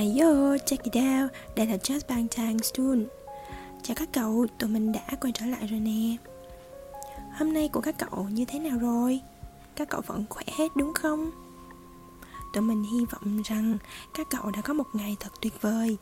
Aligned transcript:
Ayo, 0.00 0.56
check 0.66 0.82
it 0.82 0.96
out, 0.96 1.30
đây 1.56 1.66
là 1.66 1.76
Just 1.76 2.00
Bang 2.08 2.28
Tang 2.36 2.58
Stone. 2.58 3.00
Chào 3.82 3.94
các 3.94 4.08
cậu, 4.12 4.46
tụi 4.58 4.70
mình 4.70 4.92
đã 4.92 5.00
quay 5.20 5.32
trở 5.32 5.46
lại 5.46 5.66
rồi 5.66 5.80
nè. 5.80 6.16
Hôm 7.38 7.52
nay 7.52 7.68
của 7.68 7.80
các 7.80 7.94
cậu 7.98 8.26
như 8.30 8.44
thế 8.44 8.58
nào 8.58 8.78
rồi? 8.78 9.20
Các 9.76 9.88
cậu 9.88 10.00
vẫn 10.06 10.24
khỏe 10.30 10.44
hết 10.58 10.68
đúng 10.76 10.94
không? 10.94 11.30
Tụi 12.52 12.62
mình 12.62 12.82
hy 12.82 13.04
vọng 13.10 13.42
rằng 13.44 13.78
các 14.14 14.26
cậu 14.30 14.50
đã 14.50 14.60
có 14.60 14.74
một 14.74 14.86
ngày 14.92 15.16
thật 15.20 15.32
tuyệt 15.40 15.52
vời. 15.60 15.96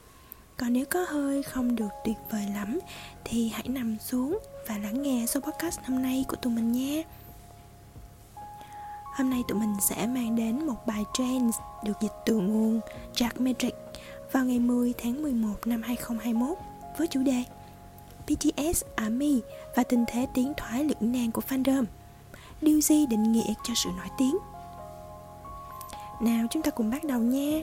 Còn 0.56 0.72
nếu 0.72 0.84
có 0.90 1.04
hơi 1.08 1.42
không 1.42 1.76
được 1.76 1.90
tuyệt 2.04 2.16
vời 2.30 2.46
lắm 2.54 2.78
Thì 3.24 3.48
hãy 3.48 3.68
nằm 3.68 3.96
xuống 4.00 4.38
và 4.68 4.78
lắng 4.78 5.02
nghe 5.02 5.26
số 5.28 5.40
podcast 5.40 5.80
hôm 5.84 6.02
nay 6.02 6.24
của 6.28 6.36
tụi 6.36 6.52
mình 6.52 6.72
nhé. 6.72 7.02
Hôm 9.18 9.30
nay 9.30 9.44
tụi 9.48 9.58
mình 9.58 9.74
sẽ 9.80 10.06
mang 10.06 10.36
đến 10.36 10.66
một 10.66 10.86
bài 10.86 11.04
trends 11.12 11.56
được 11.84 11.92
dịch 12.00 12.12
từ 12.26 12.36
nguồn 12.36 12.80
Jack 13.14 13.30
Metric 13.38 13.74
vào 14.32 14.44
ngày 14.44 14.58
10 14.58 14.94
tháng 14.98 15.22
11 15.22 15.48
năm 15.64 15.82
2021 15.82 16.58
với 16.98 17.06
chủ 17.06 17.22
đề 17.22 17.44
BTS 18.26 18.84
Army 18.94 19.40
à 19.40 19.48
và 19.76 19.82
tình 19.82 20.04
thế 20.08 20.26
tiến 20.34 20.52
thoái 20.56 20.84
lưỡng 20.84 21.12
nan 21.12 21.30
của 21.30 21.42
fandom. 21.48 21.84
Điều 22.60 22.80
gì 22.80 23.06
định 23.06 23.32
nghĩa 23.32 23.54
cho 23.62 23.74
sự 23.74 23.90
nổi 23.96 24.08
tiếng? 24.18 24.36
Nào 26.20 26.46
chúng 26.50 26.62
ta 26.62 26.70
cùng 26.70 26.90
bắt 26.90 27.04
đầu 27.04 27.20
nha. 27.20 27.62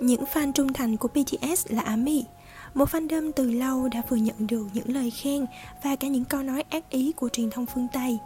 Những 0.00 0.24
fan 0.32 0.52
trung 0.52 0.72
thành 0.72 0.96
của 0.96 1.08
BTS 1.08 1.66
là 1.68 1.82
à 1.82 1.90
ARMY 1.90 2.24
Một 2.74 2.88
fandom 2.88 3.32
từ 3.32 3.50
lâu 3.50 3.88
đã 3.88 4.02
vừa 4.08 4.16
nhận 4.16 4.46
được 4.46 4.66
những 4.72 4.94
lời 4.94 5.10
khen 5.10 5.46
Và 5.82 5.96
cả 5.96 6.08
những 6.08 6.24
câu 6.24 6.42
nói 6.42 6.64
ác 6.70 6.90
ý 6.90 7.12
của 7.12 7.28
truyền 7.28 7.50
thông 7.50 7.66
phương 7.66 7.86
Tây 7.92 8.18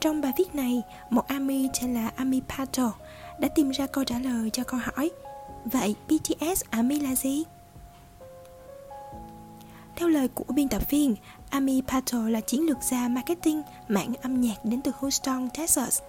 trong 0.00 0.20
bài 0.20 0.32
viết 0.36 0.54
này, 0.54 0.82
một 1.10 1.28
ami 1.28 1.68
tên 1.80 1.94
là 1.94 2.10
ami 2.16 2.40
Pato 2.48 2.92
đã 3.38 3.48
tìm 3.48 3.70
ra 3.70 3.86
câu 3.86 4.04
trả 4.04 4.18
lời 4.18 4.50
cho 4.50 4.64
câu 4.64 4.80
hỏi 4.82 5.10
Vậy 5.64 5.94
BTS 6.08 6.62
ami 6.70 7.00
là 7.00 7.14
gì? 7.14 7.44
Theo 9.96 10.08
lời 10.08 10.28
của 10.28 10.44
biên 10.52 10.68
tập 10.68 10.90
viên, 10.90 11.14
Ami 11.50 11.82
Pato 11.88 12.18
là 12.28 12.40
chiến 12.40 12.66
lược 12.66 12.82
gia 12.82 13.08
marketing 13.08 13.62
mảng 13.88 14.14
âm 14.22 14.40
nhạc 14.40 14.64
đến 14.64 14.80
từ 14.82 14.92
Houston, 14.98 15.48
Texas, 15.50 16.00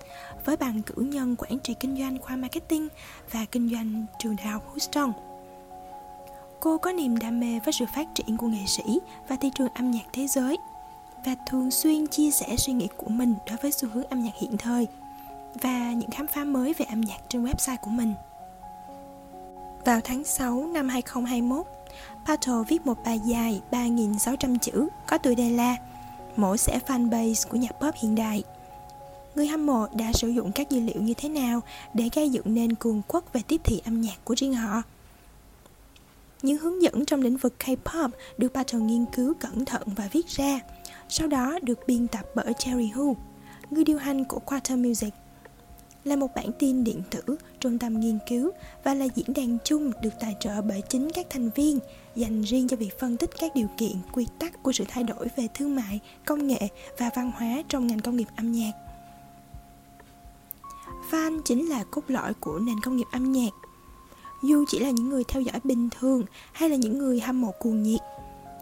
với 0.46 0.58
bằng 0.58 0.82
cử 0.82 1.02
nhân 1.02 1.36
quản 1.36 1.60
trị 1.60 1.76
kinh 1.80 1.98
doanh 1.98 2.18
khoa 2.20 2.36
marketing 2.36 2.88
và 3.32 3.46
kinh 3.52 3.70
doanh 3.70 4.06
trường 4.20 4.36
đại 4.36 4.48
học 4.48 4.64
Houston. 4.70 5.12
Cô 6.60 6.78
có 6.78 6.92
niềm 6.92 7.18
đam 7.18 7.40
mê 7.40 7.60
với 7.66 7.74
sự 7.74 7.86
phát 7.96 8.08
triển 8.16 8.38
của 8.38 8.48
nghệ 8.48 8.66
sĩ 8.68 9.00
và 9.30 9.36
thị 9.36 9.50
trường 9.56 9.70
âm 9.74 9.92
nhạc 9.92 10.06
thế 10.14 10.28
giới 10.28 10.58
và 11.26 11.36
thường 11.48 11.72
xuyên 11.72 12.08
chia 12.08 12.32
sẻ 12.32 12.56
suy 12.58 12.74
nghĩ 12.74 12.88
của 12.98 13.10
mình 13.10 13.36
đối 13.48 13.58
với 13.58 13.72
xu 13.72 13.90
hướng 13.90 14.04
âm 14.04 14.24
nhạc 14.24 14.36
hiện 14.40 14.58
thời 14.58 14.88
và 15.62 15.94
những 15.94 16.12
khám 16.12 16.28
phá 16.28 16.44
mới 16.44 16.74
về 16.74 16.86
âm 16.86 17.02
nhạc 17.02 17.20
trên 17.30 17.46
website 17.46 17.78
của 17.82 17.92
mình. 17.92 18.14
Vào 19.86 20.00
tháng 20.04 20.24
6 20.24 20.68
năm 20.68 20.90
2021, 20.90 21.66
Pato 22.26 22.64
viết 22.64 22.86
một 22.86 23.04
bài 23.06 23.20
dài 23.26 23.62
3.600 23.72 24.58
chữ 24.58 24.88
có 25.08 25.18
tựa 25.18 25.36
đề 25.36 25.50
là 25.50 25.76
Mổ 26.36 26.58
sẽ 26.58 26.80
fanbase 26.88 27.50
của 27.50 27.58
nhạc 27.58 27.72
pop 27.72 27.96
hiện 27.96 28.16
đại. 28.16 28.44
Người 29.36 29.48
hâm 29.48 29.66
mộ 29.66 29.88
đã 29.94 30.14
sử 30.14 30.30
dụng 30.30 30.52
các 30.52 30.70
dữ 30.70 30.80
liệu 30.80 31.02
như 31.02 31.14
thế 31.14 31.30
nào 31.30 31.62
để 31.94 32.10
gây 32.16 32.30
dựng 32.30 32.54
nên 32.54 32.76
cường 32.76 33.02
quốc 33.08 33.34
về 33.34 33.42
tiếp 33.48 33.62
thị 33.64 33.82
âm 33.86 34.02
nhạc 34.02 34.16
của 34.24 34.36
riêng 34.38 34.54
họ. 34.54 34.82
Những 36.42 36.58
hướng 36.58 36.82
dẫn 36.82 37.06
trong 37.06 37.22
lĩnh 37.22 37.38
vực 37.38 37.54
K-pop 37.60 38.10
được 38.38 38.54
Pato 38.54 38.78
nghiên 38.78 39.06
cứu 39.06 39.34
cẩn 39.40 39.66
thận 39.66 39.82
và 39.86 40.10
viết 40.12 40.28
ra, 40.28 40.60
sau 41.10 41.28
đó 41.28 41.60
được 41.62 41.80
biên 41.88 42.08
tập 42.08 42.26
bởi 42.36 42.54
Cherry 42.60 42.88
Hu, 42.88 43.16
người 43.70 43.84
điều 43.84 43.98
hành 43.98 44.26
của 44.26 44.40
Quarter 44.40 44.80
Music 44.80 45.14
là 46.04 46.16
một 46.16 46.28
bản 46.36 46.52
tin 46.60 46.84
điện 46.84 47.02
tử, 47.10 47.38
trung 47.60 47.80
tâm 47.80 48.00
nghiên 48.00 48.20
cứu 48.28 48.52
và 48.84 48.94
là 48.94 49.06
diễn 49.16 49.34
đàn 49.34 49.58
chung 49.64 49.92
được 50.02 50.10
tài 50.20 50.36
trợ 50.40 50.62
bởi 50.62 50.82
chính 50.90 51.10
các 51.14 51.28
thành 51.30 51.50
viên 51.56 51.80
dành 52.16 52.42
riêng 52.42 52.68
cho 52.68 52.78
việc 52.78 53.00
phân 53.00 53.18
tích 53.18 53.30
các 53.40 53.52
điều 53.56 53.68
kiện, 53.78 53.92
quy 54.14 54.28
tắc 54.40 54.64
của 54.64 54.72
sự 54.72 54.84
thay 54.88 55.04
đổi 55.04 55.28
về 55.36 55.48
thương 55.54 55.76
mại, 55.76 56.00
công 56.26 56.48
nghệ 56.48 56.68
và 56.98 57.10
văn 57.16 57.32
hóa 57.36 57.64
trong 57.70 57.88
ngành 57.88 58.00
công 58.00 58.16
nghiệp 58.16 58.28
âm 58.36 58.52
nhạc. 58.52 58.72
Fan 61.12 61.42
chính 61.46 61.70
là 61.70 61.84
cốt 61.92 62.04
lõi 62.08 62.34
của 62.34 62.60
nền 62.60 62.80
công 62.84 62.98
nghiệp 62.98 63.08
âm 63.12 63.32
nhạc. 63.32 63.52
Dù 64.44 64.66
chỉ 64.68 64.80
là 64.80 64.90
những 64.90 65.10
người 65.10 65.24
theo 65.28 65.42
dõi 65.42 65.60
bình 65.64 65.90
thường 66.00 66.26
hay 66.54 66.70
là 66.70 66.76
những 66.76 66.98
người 66.98 67.20
hâm 67.20 67.42
mộ 67.42 67.52
cuồng 67.60 67.84
nhiệt 67.84 68.00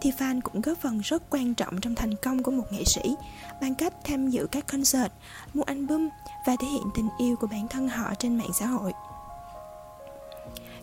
thì 0.02 0.12
fan 0.18 0.41
cũng 0.41 0.62
góp 0.62 0.78
phần 0.78 1.00
rất 1.00 1.24
quan 1.30 1.53
trọng 1.53 1.81
trong 1.81 1.96
thành 1.96 2.16
công 2.16 2.44
của 2.44 2.52
một 2.52 2.66
nghệ 2.72 2.84
sĩ 2.84 3.16
bằng 3.62 3.75
cách 3.75 3.94
tham 4.03 4.30
dự 4.30 4.47
các 4.52 4.68
concert, 4.68 5.12
mua 5.53 5.63
album 5.63 6.09
và 6.46 6.56
thể 6.59 6.68
hiện 6.68 6.84
tình 6.96 7.09
yêu 7.18 7.35
của 7.35 7.47
bản 7.47 7.68
thân 7.68 7.88
họ 7.88 8.13
trên 8.19 8.38
mạng 8.38 8.53
xã 8.53 8.66
hội. 8.66 8.91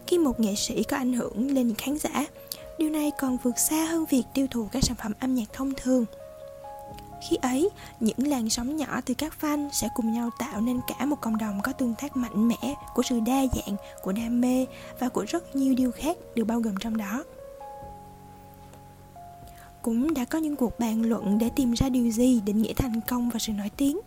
Khi 0.06 0.18
một 0.18 0.40
nghệ 0.40 0.54
sĩ 0.54 0.82
có 0.82 0.96
ảnh 0.96 1.12
hưởng 1.12 1.50
lên 1.50 1.74
khán 1.78 1.98
giả, 1.98 2.26
điều 2.78 2.90
này 2.90 3.12
còn 3.18 3.36
vượt 3.42 3.58
xa 3.58 3.84
hơn 3.84 4.04
việc 4.10 4.24
tiêu 4.34 4.46
thụ 4.50 4.68
các 4.72 4.84
sản 4.84 4.96
phẩm 5.02 5.12
âm 5.20 5.34
nhạc 5.34 5.52
thông 5.52 5.72
thường. 5.76 6.04
Khi 7.28 7.36
ấy, 7.36 7.70
những 8.00 8.28
làn 8.28 8.50
sóng 8.50 8.76
nhỏ 8.76 9.00
từ 9.06 9.14
các 9.14 9.32
fan 9.40 9.68
sẽ 9.72 9.88
cùng 9.94 10.12
nhau 10.12 10.30
tạo 10.38 10.60
nên 10.60 10.80
cả 10.88 11.04
một 11.04 11.20
cộng 11.20 11.38
đồng 11.38 11.60
có 11.62 11.72
tương 11.72 11.94
tác 11.94 12.16
mạnh 12.16 12.48
mẽ 12.48 12.74
của 12.94 13.02
sự 13.02 13.20
đa 13.20 13.42
dạng, 13.54 13.76
của 14.02 14.12
đam 14.12 14.40
mê 14.40 14.66
và 14.98 15.08
của 15.08 15.24
rất 15.28 15.56
nhiều 15.56 15.74
điều 15.74 15.92
khác 15.92 16.16
được 16.34 16.44
bao 16.44 16.60
gồm 16.60 16.74
trong 16.80 16.96
đó 16.96 17.24
cũng 19.84 20.14
đã 20.14 20.24
có 20.24 20.38
những 20.38 20.56
cuộc 20.56 20.78
bàn 20.78 21.02
luận 21.02 21.38
để 21.38 21.50
tìm 21.56 21.72
ra 21.72 21.88
điều 21.88 22.10
gì 22.10 22.40
định 22.44 22.62
nghĩa 22.62 22.72
thành 22.72 23.00
công 23.08 23.30
và 23.30 23.38
sự 23.38 23.52
nổi 23.52 23.70
tiếng. 23.76 24.00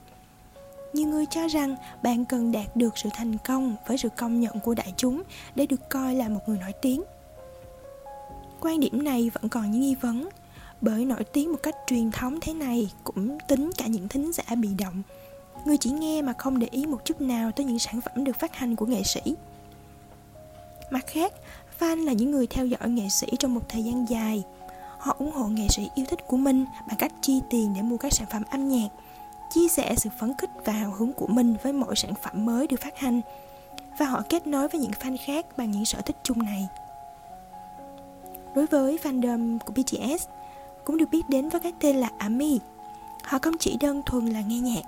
Nhiều 0.94 1.08
người 1.08 1.26
cho 1.26 1.48
rằng 1.48 1.76
bạn 2.04 2.26
cần 2.26 2.52
đạt 2.52 2.76
được 2.76 2.98
sự 2.98 3.10
thành 3.14 3.38
công 3.48 3.76
với 3.88 3.98
sự 3.98 4.10
công 4.18 4.40
nhận 4.40 4.60
của 4.60 4.74
đại 4.74 4.94
chúng 4.98 5.24
để 5.56 5.66
được 5.66 5.90
coi 5.90 6.16
là 6.16 6.30
một 6.30 6.40
người 6.48 6.58
nổi 6.58 6.74
tiếng. 6.82 7.04
Quan 8.62 8.80
điểm 8.80 9.04
này 9.04 9.32
vẫn 9.34 9.50
còn 9.50 9.72
những 9.72 9.82
nghi 9.82 9.96
vấn, 9.96 10.30
bởi 10.82 11.06
nổi 11.06 11.24
tiếng 11.24 11.52
một 11.52 11.60
cách 11.64 11.76
truyền 11.88 12.12
thống 12.12 12.40
thế 12.42 12.54
này 12.54 12.92
cũng 13.04 13.38
tính 13.48 13.72
cả 13.78 13.88
những 13.88 14.08
thính 14.08 14.32
giả 14.34 14.56
bị 14.56 14.70
động. 14.80 15.02
Người 15.66 15.78
chỉ 15.78 15.90
nghe 15.90 16.22
mà 16.22 16.34
không 16.38 16.60
để 16.60 16.68
ý 16.72 16.86
một 16.86 17.06
chút 17.06 17.22
nào 17.22 17.52
tới 17.52 17.66
những 17.66 17.80
sản 17.80 18.02
phẩm 18.02 18.24
được 18.24 18.40
phát 18.40 18.56
hành 18.56 18.76
của 18.76 18.86
nghệ 18.86 19.04
sĩ. 19.04 19.22
Mặt 20.92 21.08
khác, 21.08 21.34
fan 21.80 22.06
là 22.06 22.14
những 22.14 22.32
người 22.32 22.48
theo 22.48 22.66
dõi 22.66 22.90
nghệ 22.90 23.10
sĩ 23.10 23.28
trong 23.40 23.54
một 23.54 23.70
thời 23.70 23.84
gian 23.84 24.10
dài 24.10 24.44
họ 25.08 25.16
ủng 25.20 25.32
hộ 25.32 25.48
nghệ 25.48 25.68
sĩ 25.70 25.90
yêu 25.96 26.06
thích 26.10 26.28
của 26.28 26.38
mình 26.38 26.66
bằng 26.88 26.98
cách 26.98 27.12
chi 27.22 27.42
tiền 27.50 27.74
để 27.76 27.82
mua 27.82 27.98
các 27.98 28.14
sản 28.14 28.28
phẩm 28.32 28.44
âm 28.50 28.70
nhạc, 28.70 28.88
chia 29.50 29.68
sẻ 29.68 29.96
sự 29.98 30.10
phấn 30.20 30.34
khích 30.38 30.50
và 30.66 30.74
hào 30.74 30.92
hứng 30.92 31.14
của 31.14 31.28
mình 31.28 31.56
với 31.64 31.74
mỗi 31.74 31.96
sản 31.96 32.14
phẩm 32.24 32.46
mới 32.46 32.68
được 32.68 32.82
phát 32.82 32.98
hành. 32.98 33.22
Và 34.00 34.06
họ 34.06 34.24
kết 34.30 34.48
nối 34.48 34.68
với 34.68 34.82
những 34.82 34.92
fan 34.92 35.18
khác 35.26 35.58
bằng 35.58 35.72
những 35.72 35.86
sở 35.86 36.02
thích 36.02 36.18
chung 36.24 36.44
này. 36.44 36.68
Đối 38.56 38.66
với 38.66 39.00
fandom 39.04 39.60
của 39.60 39.74
BTS 39.74 40.28
cũng 40.86 40.98
được 40.98 41.10
biết 41.12 41.30
đến 41.30 41.50
với 41.50 41.62
cái 41.62 41.74
tên 41.80 41.96
là 41.96 42.10
ARMY 42.18 42.60
họ 43.24 43.40
không 43.42 43.58
chỉ 43.58 43.78
đơn 43.80 44.02
thuần 44.06 44.26
là 44.26 44.42
nghe 44.42 44.60
nhạc, 44.60 44.82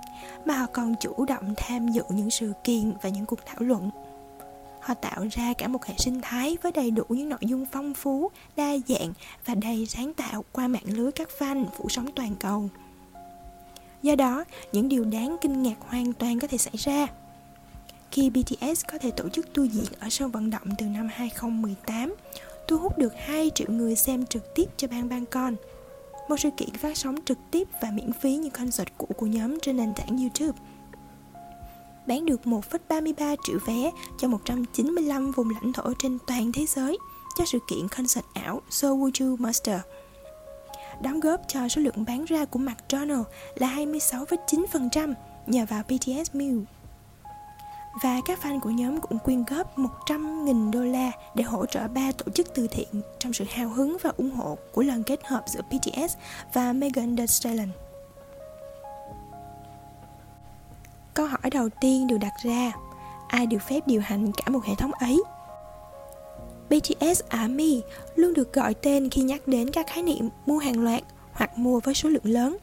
mà 0.44 0.54
họ 0.54 0.66
còn 0.72 0.94
chủ 1.00 1.24
động 1.24 1.54
tham 1.56 1.88
dự 1.88 2.02
những 2.08 2.30
sự 2.30 2.52
kiện 2.64 2.92
và 3.02 3.08
những 3.08 3.26
cuộc 3.26 3.46
thảo 3.46 3.56
luận 3.58 3.90
họ 4.80 4.94
tạo 4.94 5.26
ra 5.30 5.52
cả 5.58 5.68
một 5.68 5.84
hệ 5.84 5.94
sinh 5.98 6.20
thái 6.20 6.56
với 6.62 6.72
đầy 6.72 6.90
đủ 6.90 7.04
những 7.08 7.28
nội 7.28 7.40
dung 7.42 7.66
phong 7.72 7.94
phú, 7.94 8.30
đa 8.56 8.72
dạng 8.86 9.12
và 9.46 9.54
đầy 9.54 9.86
sáng 9.86 10.14
tạo 10.14 10.44
qua 10.52 10.68
mạng 10.68 10.82
lưới 10.86 11.12
các 11.12 11.28
fan 11.38 11.64
phủ 11.78 11.88
sóng 11.88 12.06
toàn 12.16 12.34
cầu. 12.40 12.68
Do 14.02 14.14
đó, 14.14 14.44
những 14.72 14.88
điều 14.88 15.04
đáng 15.04 15.36
kinh 15.40 15.62
ngạc 15.62 15.76
hoàn 15.80 16.12
toàn 16.12 16.38
có 16.38 16.48
thể 16.48 16.58
xảy 16.58 16.76
ra. 16.76 17.06
Khi 18.10 18.30
BTS 18.30 18.84
có 18.92 18.98
thể 18.98 19.10
tổ 19.10 19.28
chức 19.28 19.52
tour 19.54 19.72
diễn 19.72 19.92
ở 20.00 20.08
sân 20.10 20.30
vận 20.30 20.50
động 20.50 20.68
từ 20.78 20.86
năm 20.86 21.08
2018, 21.12 22.14
thu 22.68 22.78
hút 22.78 22.98
được 22.98 23.12
2 23.16 23.50
triệu 23.54 23.70
người 23.70 23.96
xem 23.96 24.26
trực 24.26 24.54
tiếp 24.54 24.64
cho 24.76 24.88
bang 24.88 25.08
Bangkok. 25.08 25.52
Một 26.28 26.36
sự 26.40 26.50
kiện 26.56 26.70
phát 26.70 26.96
sóng 26.96 27.16
trực 27.24 27.38
tiếp 27.50 27.68
và 27.82 27.90
miễn 27.90 28.12
phí 28.12 28.36
như 28.36 28.50
concert 28.50 28.88
cũ 28.98 29.06
của 29.16 29.26
nhóm 29.26 29.60
trên 29.62 29.76
nền 29.76 29.92
tảng 29.94 30.18
YouTube 30.18 30.58
bán 32.10 32.26
được 32.26 32.40
1,33 32.44 33.36
triệu 33.42 33.58
vé 33.66 33.90
cho 34.18 34.28
195 34.28 35.32
vùng 35.32 35.50
lãnh 35.50 35.72
thổ 35.72 35.92
trên 35.98 36.18
toàn 36.26 36.52
thế 36.52 36.66
giới 36.66 36.98
cho 37.38 37.44
sự 37.44 37.58
kiện 37.68 37.88
concert 37.88 38.24
ảo 38.34 38.62
So 38.70 38.88
Would 38.88 39.26
You 39.26 39.36
Master. 39.36 39.80
Đóng 41.02 41.20
góp 41.20 41.40
cho 41.48 41.68
số 41.68 41.82
lượng 41.82 42.04
bán 42.06 42.24
ra 42.24 42.44
của 42.44 42.58
McDonald's 42.58 43.24
là 43.54 43.76
26,9% 43.76 45.14
nhờ 45.46 45.66
vào 45.68 45.82
BTS 45.82 46.34
Meal. 46.34 46.58
Và 48.02 48.20
các 48.24 48.38
fan 48.42 48.60
của 48.60 48.70
nhóm 48.70 49.00
cũng 49.00 49.18
quyên 49.18 49.44
góp 49.44 49.78
100.000 49.78 50.70
đô 50.70 50.80
la 50.80 51.10
để 51.34 51.44
hỗ 51.44 51.66
trợ 51.66 51.88
ba 51.88 52.12
tổ 52.12 52.32
chức 52.34 52.54
từ 52.54 52.66
thiện 52.66 53.02
trong 53.18 53.32
sự 53.32 53.44
hào 53.50 53.68
hứng 53.68 53.96
và 54.02 54.12
ủng 54.16 54.30
hộ 54.30 54.58
của 54.72 54.82
lần 54.82 55.02
kết 55.02 55.20
hợp 55.24 55.44
giữa 55.46 55.60
BTS 55.62 56.16
và 56.52 56.72
Megan 56.72 57.16
Thee 57.16 57.26
Stallion. 57.26 57.68
Câu 61.20 61.28
hỏi 61.28 61.50
đầu 61.50 61.68
tiên 61.80 62.06
được 62.06 62.18
đặt 62.18 62.32
ra 62.42 62.72
Ai 63.28 63.46
được 63.46 63.58
phép 63.68 63.80
điều 63.86 64.00
hành 64.00 64.32
cả 64.32 64.50
một 64.50 64.64
hệ 64.64 64.74
thống 64.74 64.92
ấy? 64.92 65.22
BTS 66.70 67.22
Army 67.28 67.80
luôn 68.14 68.34
được 68.34 68.52
gọi 68.52 68.74
tên 68.74 69.10
khi 69.10 69.22
nhắc 69.22 69.48
đến 69.48 69.70
các 69.70 69.86
khái 69.86 70.02
niệm 70.02 70.28
mua 70.46 70.58
hàng 70.58 70.84
loạt 70.84 71.02
hoặc 71.32 71.58
mua 71.58 71.80
với 71.80 71.94
số 71.94 72.08
lượng 72.08 72.24
lớn. 72.24 72.56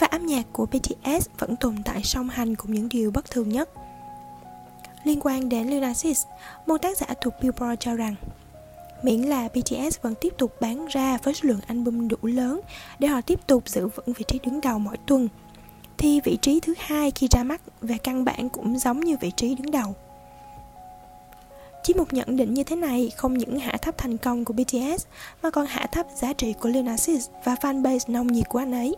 Và 0.00 0.06
âm 0.06 0.26
nhạc 0.26 0.42
của 0.52 0.66
BTS 0.66 1.28
vẫn 1.38 1.56
tồn 1.56 1.76
tại 1.84 2.02
song 2.04 2.28
hành 2.28 2.54
cùng 2.54 2.72
những 2.72 2.88
điều 2.88 3.10
bất 3.10 3.30
thường 3.30 3.48
nhất. 3.48 3.70
Liên 5.04 5.20
quan 5.22 5.48
đến 5.48 5.68
Lil 5.68 5.80
Nas 5.80 6.06
X, 6.06 6.26
một 6.66 6.78
tác 6.78 6.96
giả 6.96 7.06
thuộc 7.20 7.34
Billboard 7.42 7.80
cho 7.80 7.94
rằng 7.94 8.14
miễn 9.02 9.20
là 9.22 9.48
BTS 9.48 10.00
vẫn 10.02 10.14
tiếp 10.20 10.34
tục 10.38 10.60
bán 10.60 10.86
ra 10.86 11.18
với 11.22 11.34
số 11.34 11.48
lượng 11.48 11.60
album 11.66 12.08
đủ 12.08 12.16
lớn 12.22 12.60
để 12.98 13.08
họ 13.08 13.20
tiếp 13.20 13.46
tục 13.46 13.68
giữ 13.68 13.88
vững 13.88 14.12
vị 14.12 14.24
trí 14.28 14.38
đứng 14.38 14.60
đầu 14.60 14.78
mỗi 14.78 14.96
tuần 15.06 15.28
thì 15.98 16.20
vị 16.20 16.38
trí 16.42 16.60
thứ 16.60 16.74
hai 16.78 17.10
khi 17.10 17.28
ra 17.30 17.42
mắt 17.42 17.60
về 17.80 17.98
căn 17.98 18.24
bản 18.24 18.48
cũng 18.48 18.78
giống 18.78 19.00
như 19.00 19.16
vị 19.20 19.30
trí 19.36 19.54
đứng 19.54 19.70
đầu. 19.70 19.94
Chỉ 21.82 21.94
một 21.94 22.12
nhận 22.12 22.36
định 22.36 22.54
như 22.54 22.64
thế 22.64 22.76
này 22.76 23.10
không 23.16 23.38
những 23.38 23.58
hạ 23.58 23.76
thấp 23.82 23.98
thành 23.98 24.16
công 24.16 24.44
của 24.44 24.52
BTS 24.52 25.06
mà 25.42 25.50
còn 25.50 25.66
hạ 25.66 25.86
thấp 25.92 26.06
giá 26.14 26.32
trị 26.32 26.52
của 26.52 26.68
Lil 26.68 26.82
Nas 26.82 27.10
X 27.10 27.28
và 27.44 27.54
fanbase 27.54 28.12
nông 28.12 28.26
nhiệt 28.26 28.48
của 28.48 28.58
anh 28.58 28.72
ấy. 28.72 28.96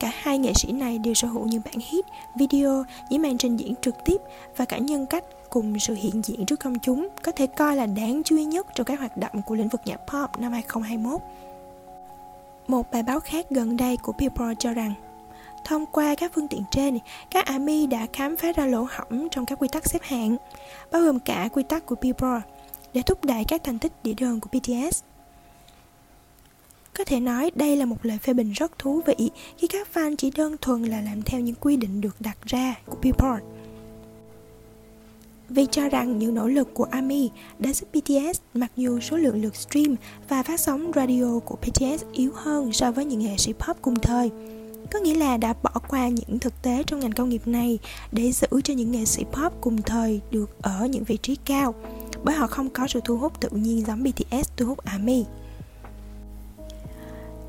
Cả 0.00 0.10
hai 0.14 0.38
nghệ 0.38 0.52
sĩ 0.54 0.72
này 0.72 0.98
đều 0.98 1.14
sở 1.14 1.28
hữu 1.28 1.46
những 1.46 1.62
bản 1.64 1.74
hit, 1.90 2.04
video, 2.38 2.84
những 3.10 3.22
màn 3.22 3.38
trình 3.38 3.56
diễn 3.56 3.74
trực 3.82 3.94
tiếp 4.04 4.16
và 4.56 4.64
cả 4.64 4.78
nhân 4.78 5.06
cách 5.06 5.24
cùng 5.50 5.78
sự 5.78 5.94
hiện 5.94 6.22
diện 6.24 6.46
trước 6.46 6.60
công 6.60 6.78
chúng 6.78 7.08
có 7.22 7.32
thể 7.32 7.46
coi 7.46 7.76
là 7.76 7.86
đáng 7.86 8.22
chú 8.24 8.36
ý 8.36 8.44
nhất 8.44 8.66
trong 8.74 8.86
các 8.86 8.98
hoạt 8.98 9.16
động 9.16 9.42
của 9.46 9.54
lĩnh 9.54 9.68
vực 9.68 9.80
nhạc 9.84 9.96
pop 9.96 10.38
năm 10.38 10.52
2021. 10.52 11.20
Một 12.66 12.90
bài 12.92 13.02
báo 13.02 13.20
khác 13.20 13.46
gần 13.50 13.76
đây 13.76 13.96
của 13.96 14.12
Billboard 14.12 14.58
cho 14.58 14.72
rằng 14.72 14.94
Thông 15.64 15.86
qua 15.86 16.14
các 16.14 16.32
phương 16.34 16.48
tiện 16.48 16.62
trên, 16.70 16.98
các 17.30 17.46
ARMY 17.46 17.86
đã 17.86 18.06
khám 18.12 18.36
phá 18.36 18.52
ra 18.52 18.66
lỗ 18.66 18.86
hỏng 18.90 19.28
trong 19.30 19.46
các 19.46 19.58
quy 19.58 19.68
tắc 19.72 19.88
xếp 19.88 20.02
hạng, 20.02 20.36
bao 20.92 21.02
gồm 21.02 21.20
cả 21.20 21.48
quy 21.52 21.62
tắc 21.62 21.86
của 21.86 21.94
Billboard, 22.02 22.44
để 22.94 23.02
thúc 23.02 23.24
đẩy 23.24 23.44
các 23.44 23.64
thành 23.64 23.78
tích 23.78 23.92
đĩa 24.02 24.14
đơn 24.14 24.40
của 24.40 24.48
BTS. 24.52 25.02
Có 26.96 27.04
thể 27.04 27.20
nói 27.20 27.50
đây 27.54 27.76
là 27.76 27.84
một 27.84 27.96
lời 28.02 28.18
phê 28.18 28.32
bình 28.32 28.52
rất 28.52 28.78
thú 28.78 29.02
vị 29.06 29.30
khi 29.58 29.66
các 29.66 29.88
fan 29.94 30.16
chỉ 30.16 30.30
đơn 30.30 30.56
thuần 30.60 30.82
là 30.82 31.00
làm 31.00 31.22
theo 31.22 31.40
những 31.40 31.54
quy 31.60 31.76
định 31.76 32.00
được 32.00 32.16
đặt 32.20 32.36
ra 32.46 32.74
của 32.86 32.96
Billboard. 33.02 33.44
Vì 35.48 35.66
cho 35.70 35.88
rằng 35.88 36.18
những 36.18 36.34
nỗ 36.34 36.48
lực 36.48 36.74
của 36.74 36.84
ARMY 36.84 37.30
đã 37.58 37.72
giúp 37.72 37.88
BTS 37.92 38.40
mặc 38.54 38.72
dù 38.76 39.00
số 39.00 39.16
lượng 39.16 39.42
lượt 39.42 39.56
stream 39.56 39.96
và 40.28 40.42
phát 40.42 40.60
sóng 40.60 40.90
radio 40.94 41.38
của 41.44 41.56
BTS 41.56 42.04
yếu 42.12 42.32
hơn 42.34 42.72
so 42.72 42.92
với 42.92 43.04
những 43.04 43.20
nghệ 43.20 43.36
sĩ 43.36 43.52
pop 43.52 43.76
cùng 43.82 43.96
thời, 43.96 44.30
có 44.90 44.98
nghĩa 44.98 45.14
là 45.14 45.36
đã 45.36 45.54
bỏ 45.62 45.70
qua 45.88 46.08
những 46.08 46.38
thực 46.38 46.62
tế 46.62 46.82
trong 46.86 47.00
ngành 47.00 47.12
công 47.12 47.28
nghiệp 47.28 47.42
này 47.46 47.78
để 48.12 48.32
giữ 48.32 48.46
cho 48.64 48.74
những 48.74 48.92
nghệ 48.92 49.04
sĩ 49.04 49.24
pop 49.24 49.52
cùng 49.60 49.82
thời 49.82 50.20
được 50.30 50.62
ở 50.62 50.86
những 50.86 51.04
vị 51.04 51.16
trí 51.16 51.36
cao 51.36 51.74
bởi 52.24 52.34
họ 52.34 52.46
không 52.46 52.70
có 52.70 52.86
sự 52.88 53.00
thu 53.04 53.16
hút 53.16 53.40
tự 53.40 53.48
nhiên 53.52 53.84
giống 53.86 54.02
BTS 54.02 54.50
thu 54.56 54.66
hút 54.66 54.78
ARMY. 54.84 55.24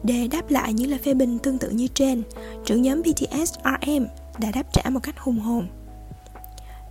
Để 0.03 0.27
đáp 0.27 0.51
lại 0.51 0.73
những 0.73 0.89
lời 0.89 0.99
phê 0.99 1.13
bình 1.13 1.39
tương 1.39 1.57
tự 1.57 1.69
như 1.69 1.87
trên, 1.87 2.23
trưởng 2.65 2.81
nhóm 2.81 3.01
BTS 3.01 3.53
RM 3.63 4.05
đã 4.39 4.51
đáp 4.51 4.73
trả 4.73 4.89
một 4.89 4.99
cách 5.03 5.19
hùng 5.19 5.39
hồn. 5.39 5.67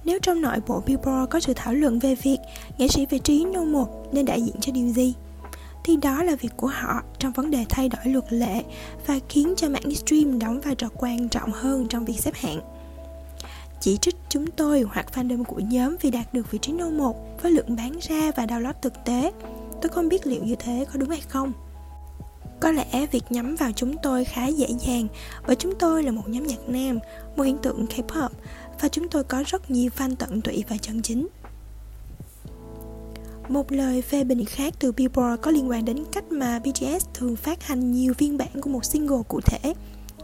Nếu 0.04 0.18
trong 0.22 0.42
nội 0.42 0.56
bộ 0.66 0.82
Billboard 0.86 1.30
có 1.30 1.40
sự 1.40 1.52
thảo 1.56 1.74
luận 1.74 1.98
về 1.98 2.14
việc 2.14 2.38
nghệ 2.78 2.88
sĩ 2.88 3.06
vị 3.06 3.18
trí 3.18 3.44
No.1 3.44 3.86
nên 4.12 4.24
đại 4.24 4.42
diện 4.42 4.54
cho 4.60 4.72
điều 4.72 4.88
gì, 4.88 5.14
thì 5.84 5.96
đó 5.96 6.22
là 6.22 6.34
việc 6.34 6.52
của 6.56 6.66
họ 6.66 7.02
trong 7.18 7.32
vấn 7.32 7.50
đề 7.50 7.64
thay 7.68 7.88
đổi 7.88 8.12
luật 8.12 8.32
lệ 8.32 8.62
và 9.06 9.18
khiến 9.28 9.54
cho 9.56 9.68
mạng 9.68 9.94
stream 9.94 10.38
đóng 10.38 10.60
vai 10.60 10.74
trò 10.74 10.88
quan 10.96 11.28
trọng 11.28 11.52
hơn 11.52 11.86
trong 11.88 12.04
việc 12.04 12.20
xếp 12.20 12.34
hạng. 12.34 12.60
Chỉ 13.80 13.96
trích 13.96 14.16
chúng 14.28 14.46
tôi 14.46 14.82
hoặc 14.82 15.06
fandom 15.14 15.44
của 15.44 15.58
nhóm 15.58 15.96
vì 16.00 16.10
đạt 16.10 16.34
được 16.34 16.50
vị 16.50 16.58
trí 16.62 16.72
nô 16.72 16.90
một 16.90 17.42
với 17.42 17.52
lượng 17.52 17.76
bán 17.76 17.98
ra 18.02 18.30
và 18.36 18.46
download 18.46 18.72
thực 18.82 19.04
tế, 19.04 19.32
tôi 19.82 19.88
không 19.88 20.08
biết 20.08 20.26
liệu 20.26 20.44
như 20.44 20.54
thế 20.54 20.86
có 20.92 20.98
đúng 20.98 21.08
hay 21.08 21.22
không. 21.28 21.52
Có 22.60 22.72
lẽ 22.72 23.06
việc 23.12 23.24
nhắm 23.30 23.56
vào 23.56 23.70
chúng 23.76 23.96
tôi 24.02 24.24
khá 24.24 24.46
dễ 24.46 24.68
dàng 24.80 25.08
bởi 25.46 25.56
chúng 25.56 25.74
tôi 25.78 26.02
là 26.02 26.12
một 26.12 26.28
nhóm 26.28 26.46
nhạc 26.46 26.68
nam, 26.68 26.98
một 27.36 27.42
hiện 27.42 27.58
tượng 27.58 27.86
K-pop 27.86 28.28
và 28.80 28.88
chúng 28.88 29.08
tôi 29.08 29.24
có 29.24 29.44
rất 29.46 29.70
nhiều 29.70 29.90
fan 29.96 30.14
tận 30.18 30.40
tụy 30.40 30.64
và 30.68 30.76
chân 30.76 31.02
chính. 31.02 31.28
Một 33.48 33.72
lời 33.72 34.02
phê 34.02 34.24
bình 34.24 34.44
khác 34.44 34.74
từ 34.78 34.92
Billboard 34.92 35.42
có 35.42 35.50
liên 35.50 35.70
quan 35.70 35.84
đến 35.84 36.04
cách 36.12 36.32
mà 36.32 36.58
BTS 36.58 37.06
thường 37.14 37.36
phát 37.36 37.62
hành 37.62 37.92
nhiều 37.92 38.14
phiên 38.14 38.38
bản 38.38 38.60
của 38.60 38.70
một 38.70 38.84
single 38.84 39.22
cụ 39.28 39.40
thể, 39.40 39.74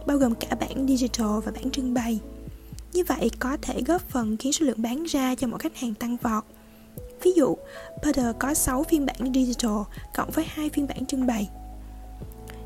bao 0.05 0.17
gồm 0.17 0.35
cả 0.35 0.55
bản 0.59 0.87
digital 0.87 1.39
và 1.45 1.51
bản 1.51 1.71
trưng 1.71 1.93
bày. 1.93 2.19
Như 2.93 3.03
vậy 3.07 3.31
có 3.39 3.57
thể 3.61 3.81
góp 3.87 4.09
phần 4.09 4.37
khiến 4.37 4.53
số 4.53 4.65
lượng 4.65 4.81
bán 4.81 5.03
ra 5.03 5.35
cho 5.35 5.47
mỗi 5.47 5.59
khách 5.59 5.77
hàng 5.77 5.93
tăng 5.93 6.17
vọt. 6.17 6.43
Ví 7.23 7.31
dụ, 7.31 7.57
Butter 8.05 8.35
có 8.39 8.53
6 8.53 8.83
phiên 8.83 9.05
bản 9.05 9.33
digital 9.33 9.77
cộng 10.15 10.31
với 10.31 10.45
hai 10.47 10.69
phiên 10.69 10.87
bản 10.87 11.05
trưng 11.05 11.27
bày. 11.27 11.49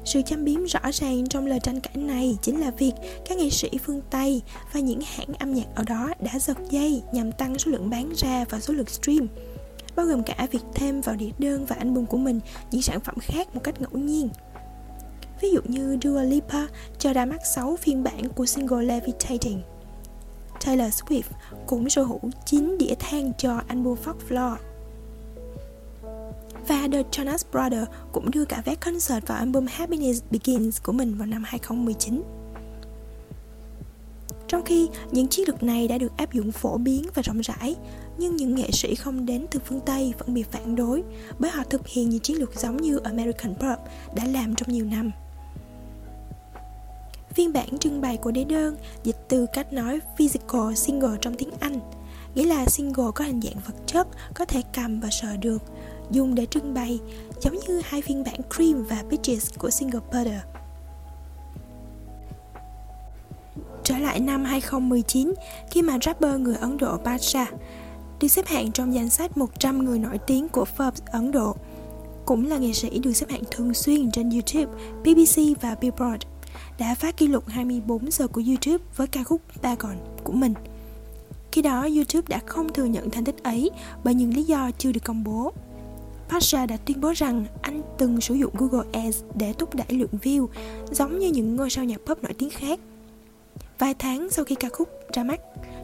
Sự 0.05 0.21
châm 0.21 0.45
biếm 0.45 0.65
rõ 0.65 0.79
ràng 0.93 1.27
trong 1.27 1.45
lời 1.45 1.59
tranh 1.63 1.81
cãi 1.81 1.97
này 1.97 2.37
chính 2.41 2.61
là 2.61 2.71
việc 2.71 2.93
các 3.29 3.37
nghệ 3.37 3.49
sĩ 3.49 3.69
phương 3.85 4.01
Tây 4.09 4.41
và 4.73 4.79
những 4.79 5.01
hãng 5.05 5.33
âm 5.39 5.53
nhạc 5.53 5.67
ở 5.75 5.83
đó 5.83 6.09
đã 6.19 6.39
giật 6.39 6.57
dây 6.69 7.01
nhằm 7.13 7.31
tăng 7.31 7.59
số 7.59 7.71
lượng 7.71 7.89
bán 7.89 8.13
ra 8.17 8.45
và 8.49 8.59
số 8.59 8.73
lượng 8.73 8.87
stream 8.87 9.27
bao 9.95 10.05
gồm 10.05 10.23
cả 10.23 10.47
việc 10.51 10.63
thêm 10.73 11.01
vào 11.01 11.15
đĩa 11.15 11.31
đơn 11.39 11.65
và 11.65 11.75
album 11.75 12.05
của 12.05 12.17
mình, 12.17 12.39
những 12.71 12.81
sản 12.81 12.99
phẩm 12.99 13.15
khác 13.21 13.55
một 13.55 13.61
cách 13.63 13.81
ngẫu 13.81 13.97
nhiên. 13.97 14.29
Ví 15.41 15.51
dụ 15.51 15.61
như 15.65 15.97
Dua 16.03 16.21
Lipa, 16.21 16.67
cho 16.99 17.13
ra 17.13 17.25
mắt 17.25 17.39
6 17.55 17.75
phiên 17.75 18.03
bản 18.03 18.29
của 18.29 18.45
single 18.45 18.85
Levitating. 18.85 19.61
Taylor 20.65 20.93
Swift 20.93 21.23
cũng 21.65 21.89
sở 21.89 22.03
hữu 22.03 22.19
9 22.45 22.77
đĩa 22.77 22.95
than 22.99 23.33
cho 23.37 23.61
album 23.67 23.97
Folklore. 24.05 24.55
Và 26.67 26.87
The 26.91 27.03
Jonas 27.11 27.43
Brothers 27.51 27.91
cũng 28.11 28.31
đưa 28.31 28.45
cả 28.45 28.61
vé 28.65 28.75
concert 28.75 29.27
vào 29.27 29.37
album 29.37 29.65
Happiness 29.69 30.23
Begins 30.31 30.81
của 30.83 30.91
mình 30.91 31.17
vào 31.17 31.27
năm 31.27 31.43
2019. 31.45 32.23
Trong 34.53 34.63
khi 34.63 34.89
những 35.11 35.27
chiến 35.27 35.47
lược 35.47 35.63
này 35.63 35.87
đã 35.87 35.97
được 35.97 36.17
áp 36.17 36.33
dụng 36.33 36.51
phổ 36.51 36.77
biến 36.77 37.05
và 37.13 37.21
rộng 37.21 37.41
rãi, 37.41 37.75
nhưng 38.17 38.35
những 38.35 38.55
nghệ 38.55 38.71
sĩ 38.71 38.95
không 38.95 39.25
đến 39.25 39.45
từ 39.51 39.59
phương 39.65 39.79
Tây 39.79 40.13
vẫn 40.19 40.33
bị 40.33 40.43
phản 40.43 40.75
đối 40.75 41.03
bởi 41.39 41.51
họ 41.51 41.63
thực 41.69 41.87
hiện 41.87 42.09
những 42.09 42.19
chiến 42.19 42.37
lược 42.37 42.59
giống 42.59 42.77
như 42.77 42.97
American 42.97 43.53
Pop 43.53 43.79
đã 44.15 44.25
làm 44.25 44.55
trong 44.55 44.69
nhiều 44.69 44.85
năm. 44.85 45.11
Phiên 47.33 47.53
bản 47.53 47.77
trưng 47.77 48.01
bày 48.01 48.17
của 48.17 48.31
đế 48.31 48.43
đơn 48.43 48.75
dịch 49.03 49.15
từ 49.29 49.45
cách 49.53 49.73
nói 49.73 49.99
physical 50.17 50.73
single 50.75 51.17
trong 51.21 51.35
tiếng 51.35 51.51
Anh, 51.59 51.79
nghĩa 52.35 52.45
là 52.45 52.65
single 52.65 53.11
có 53.15 53.25
hình 53.25 53.41
dạng 53.41 53.61
vật 53.67 53.75
chất, 53.85 54.07
có 54.35 54.45
thể 54.45 54.61
cầm 54.73 54.99
và 54.99 55.09
sờ 55.09 55.37
được, 55.37 55.63
dùng 56.11 56.35
để 56.35 56.45
trưng 56.45 56.73
bày, 56.73 56.99
giống 57.41 57.55
như 57.67 57.81
hai 57.83 58.01
phiên 58.01 58.23
bản 58.23 58.39
Cream 58.55 58.83
và 58.83 59.03
Peaches 59.09 59.49
của 59.57 59.69
single 59.69 59.99
Butter. 59.99 60.39
Trở 63.83 63.97
lại 63.97 64.19
năm 64.19 64.43
2019, 64.43 65.33
khi 65.71 65.81
mà 65.81 65.97
rapper 66.01 66.39
người 66.39 66.55
Ấn 66.55 66.77
Độ 66.77 66.97
Basha 66.97 67.45
được 68.21 68.27
xếp 68.27 68.45
hạng 68.47 68.71
trong 68.71 68.93
danh 68.93 69.09
sách 69.09 69.37
100 69.37 69.85
người 69.85 69.99
nổi 69.99 70.17
tiếng 70.27 70.49
của 70.49 70.65
Forbes 70.77 70.91
Ấn 71.05 71.31
Độ. 71.31 71.55
Cũng 72.25 72.47
là 72.47 72.57
nghệ 72.57 72.73
sĩ 72.73 72.99
được 72.99 73.13
xếp 73.13 73.29
hạng 73.29 73.43
thường 73.51 73.73
xuyên 73.73 74.11
trên 74.11 74.29
YouTube, 74.29 74.83
BBC 75.03 75.61
và 75.61 75.75
Billboard. 75.81 76.23
Đã 76.79 76.95
phá 76.95 77.11
kỷ 77.11 77.27
lục 77.27 77.43
24 77.47 78.11
giờ 78.11 78.27
của 78.27 78.41
YouTube 78.47 78.83
với 78.95 79.07
ca 79.07 79.23
khúc 79.23 79.41
Bagon 79.61 79.95
của 80.23 80.33
mình. 80.33 80.53
Khi 81.51 81.61
đó, 81.61 81.81
YouTube 81.81 82.25
đã 82.27 82.39
không 82.45 82.73
thừa 82.73 82.85
nhận 82.85 83.09
thành 83.09 83.23
tích 83.23 83.43
ấy 83.43 83.69
bởi 84.03 84.13
những 84.13 84.33
lý 84.33 84.43
do 84.43 84.71
chưa 84.77 84.91
được 84.91 85.03
công 85.03 85.23
bố. 85.23 85.51
Pasha 86.29 86.65
đã 86.65 86.77
tuyên 86.77 87.01
bố 87.01 87.11
rằng 87.11 87.45
anh 87.61 87.81
từng 87.97 88.21
sử 88.21 88.33
dụng 88.33 88.53
Google 88.57 88.89
Ads 88.93 89.23
để 89.35 89.53
thúc 89.53 89.75
đẩy 89.75 89.97
lượng 89.97 90.17
view, 90.23 90.47
giống 90.91 91.19
như 91.19 91.27
những 91.27 91.55
ngôi 91.55 91.69
sao 91.69 91.85
nhạc 91.85 92.01
pop 92.05 92.23
nổi 92.23 92.33
tiếng 92.33 92.49
khác. 92.49 92.79
Vài 93.83 93.93
tháng 93.99 94.29
sau 94.29 94.45
khi 94.45 94.55
ca 94.55 94.69
khúc 94.69 94.89
ra 95.13 95.23
mắt, 95.23 95.39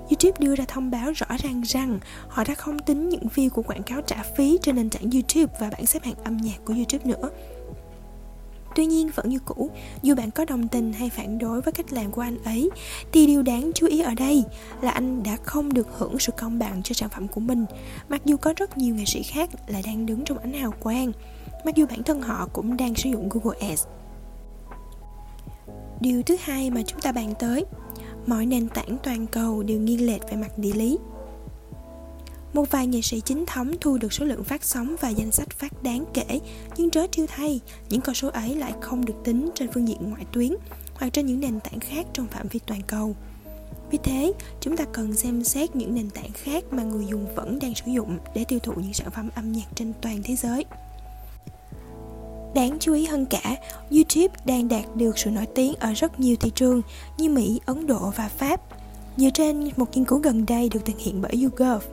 YouTube 0.09 0.31
đưa 0.39 0.55
ra 0.55 0.65
thông 0.67 0.91
báo 0.91 1.11
rõ 1.11 1.25
ràng 1.43 1.61
rằng 1.61 1.99
họ 2.27 2.43
đã 2.43 2.55
không 2.55 2.79
tính 2.79 3.09
những 3.09 3.27
view 3.35 3.49
của 3.49 3.61
quảng 3.61 3.83
cáo 3.83 4.01
trả 4.01 4.23
phí 4.37 4.57
trên 4.61 4.75
nền 4.75 4.89
tảng 4.89 5.09
YouTube 5.11 5.53
và 5.59 5.69
bảng 5.69 5.85
xếp 5.85 6.03
hạng 6.03 6.23
âm 6.23 6.37
nhạc 6.37 6.57
của 6.65 6.73
YouTube 6.73 7.11
nữa. 7.11 7.29
Tuy 8.75 8.85
nhiên 8.85 9.09
vẫn 9.15 9.29
như 9.29 9.39
cũ, 9.45 9.69
dù 10.01 10.15
bạn 10.15 10.31
có 10.31 10.45
đồng 10.45 10.67
tình 10.67 10.93
hay 10.93 11.09
phản 11.09 11.39
đối 11.39 11.61
với 11.61 11.73
cách 11.73 11.93
làm 11.93 12.11
của 12.11 12.21
anh 12.21 12.43
ấy, 12.43 12.69
thì 13.11 13.27
điều 13.27 13.41
đáng 13.41 13.71
chú 13.75 13.87
ý 13.87 14.01
ở 14.01 14.13
đây 14.17 14.43
là 14.81 14.91
anh 14.91 15.23
đã 15.23 15.37
không 15.43 15.73
được 15.73 15.87
hưởng 15.97 16.19
sự 16.19 16.31
công 16.31 16.59
bằng 16.59 16.83
cho 16.83 16.93
sản 16.93 17.09
phẩm 17.09 17.27
của 17.27 17.41
mình, 17.41 17.65
mặc 18.09 18.21
dù 18.25 18.37
có 18.37 18.53
rất 18.57 18.77
nhiều 18.77 18.95
nghệ 18.95 19.05
sĩ 19.05 19.23
khác 19.23 19.49
lại 19.67 19.83
đang 19.85 20.05
đứng 20.05 20.23
trong 20.25 20.37
ánh 20.37 20.53
hào 20.53 20.71
quang, 20.71 21.11
mặc 21.65 21.75
dù 21.75 21.85
bản 21.85 22.03
thân 22.03 22.21
họ 22.21 22.49
cũng 22.53 22.77
đang 22.77 22.95
sử 22.95 23.09
dụng 23.09 23.29
Google 23.29 23.69
Ads. 23.69 23.85
Điều 26.01 26.23
thứ 26.23 26.37
hai 26.41 26.71
mà 26.71 26.81
chúng 26.87 26.99
ta 26.99 27.11
bàn 27.11 27.33
tới 27.39 27.65
mọi 28.29 28.45
nền 28.45 28.67
tảng 28.67 28.97
toàn 29.03 29.27
cầu 29.27 29.63
đều 29.63 29.79
nghiêng 29.79 30.05
lệch 30.05 30.21
về 30.31 30.37
mặt 30.37 30.57
địa 30.57 30.73
lý. 30.73 30.97
Một 32.53 32.71
vài 32.71 32.87
nghệ 32.87 33.01
sĩ 33.01 33.21
chính 33.21 33.45
thống 33.45 33.71
thu 33.81 33.97
được 33.97 34.13
số 34.13 34.25
lượng 34.25 34.43
phát 34.43 34.63
sóng 34.63 34.95
và 35.01 35.09
danh 35.09 35.31
sách 35.31 35.49
phát 35.49 35.83
đáng 35.83 36.05
kể, 36.13 36.39
nhưng 36.77 36.89
trớ 36.89 37.07
trêu 37.11 37.25
thay, 37.27 37.59
những 37.89 38.01
con 38.01 38.15
số 38.15 38.29
ấy 38.29 38.55
lại 38.55 38.73
không 38.81 39.05
được 39.05 39.13
tính 39.23 39.49
trên 39.55 39.69
phương 39.73 39.87
diện 39.87 40.09
ngoại 40.09 40.25
tuyến 40.31 40.51
hoặc 40.93 41.09
trên 41.13 41.25
những 41.25 41.39
nền 41.39 41.59
tảng 41.59 41.79
khác 41.79 42.05
trong 42.13 42.27
phạm 42.27 42.47
vi 42.47 42.59
toàn 42.65 42.81
cầu. 42.87 43.15
Vì 43.91 43.97
thế, 44.03 44.33
chúng 44.61 44.77
ta 44.77 44.85
cần 44.93 45.15
xem 45.15 45.43
xét 45.43 45.75
những 45.75 45.95
nền 45.95 46.09
tảng 46.09 46.31
khác 46.33 46.63
mà 46.71 46.83
người 46.83 47.05
dùng 47.05 47.35
vẫn 47.35 47.59
đang 47.59 47.75
sử 47.75 47.91
dụng 47.91 48.17
để 48.35 48.43
tiêu 48.47 48.59
thụ 48.59 48.73
những 48.75 48.93
sản 48.93 49.11
phẩm 49.11 49.29
âm 49.35 49.51
nhạc 49.51 49.67
trên 49.75 49.93
toàn 50.01 50.21
thế 50.23 50.35
giới. 50.35 50.65
Đáng 52.53 52.77
chú 52.79 52.93
ý 52.93 53.05
hơn 53.05 53.25
cả, 53.25 53.55
YouTube 53.91 54.35
đang 54.45 54.67
đạt 54.67 54.95
được 54.95 55.17
sự 55.17 55.29
nổi 55.29 55.45
tiếng 55.55 55.73
ở 55.75 55.93
rất 55.93 56.19
nhiều 56.19 56.35
thị 56.39 56.51
trường 56.55 56.81
như 57.17 57.29
Mỹ, 57.29 57.59
Ấn 57.65 57.87
Độ 57.87 58.13
và 58.15 58.29
Pháp. 58.37 58.61
dựa 59.17 59.29
trên 59.33 59.69
một 59.77 59.97
nghiên 59.97 60.05
cứu 60.05 60.19
gần 60.19 60.45
đây 60.45 60.69
được 60.69 60.85
thực 60.85 60.99
hiện 60.99 61.21
bởi 61.21 61.31
YouGov. 61.43 61.83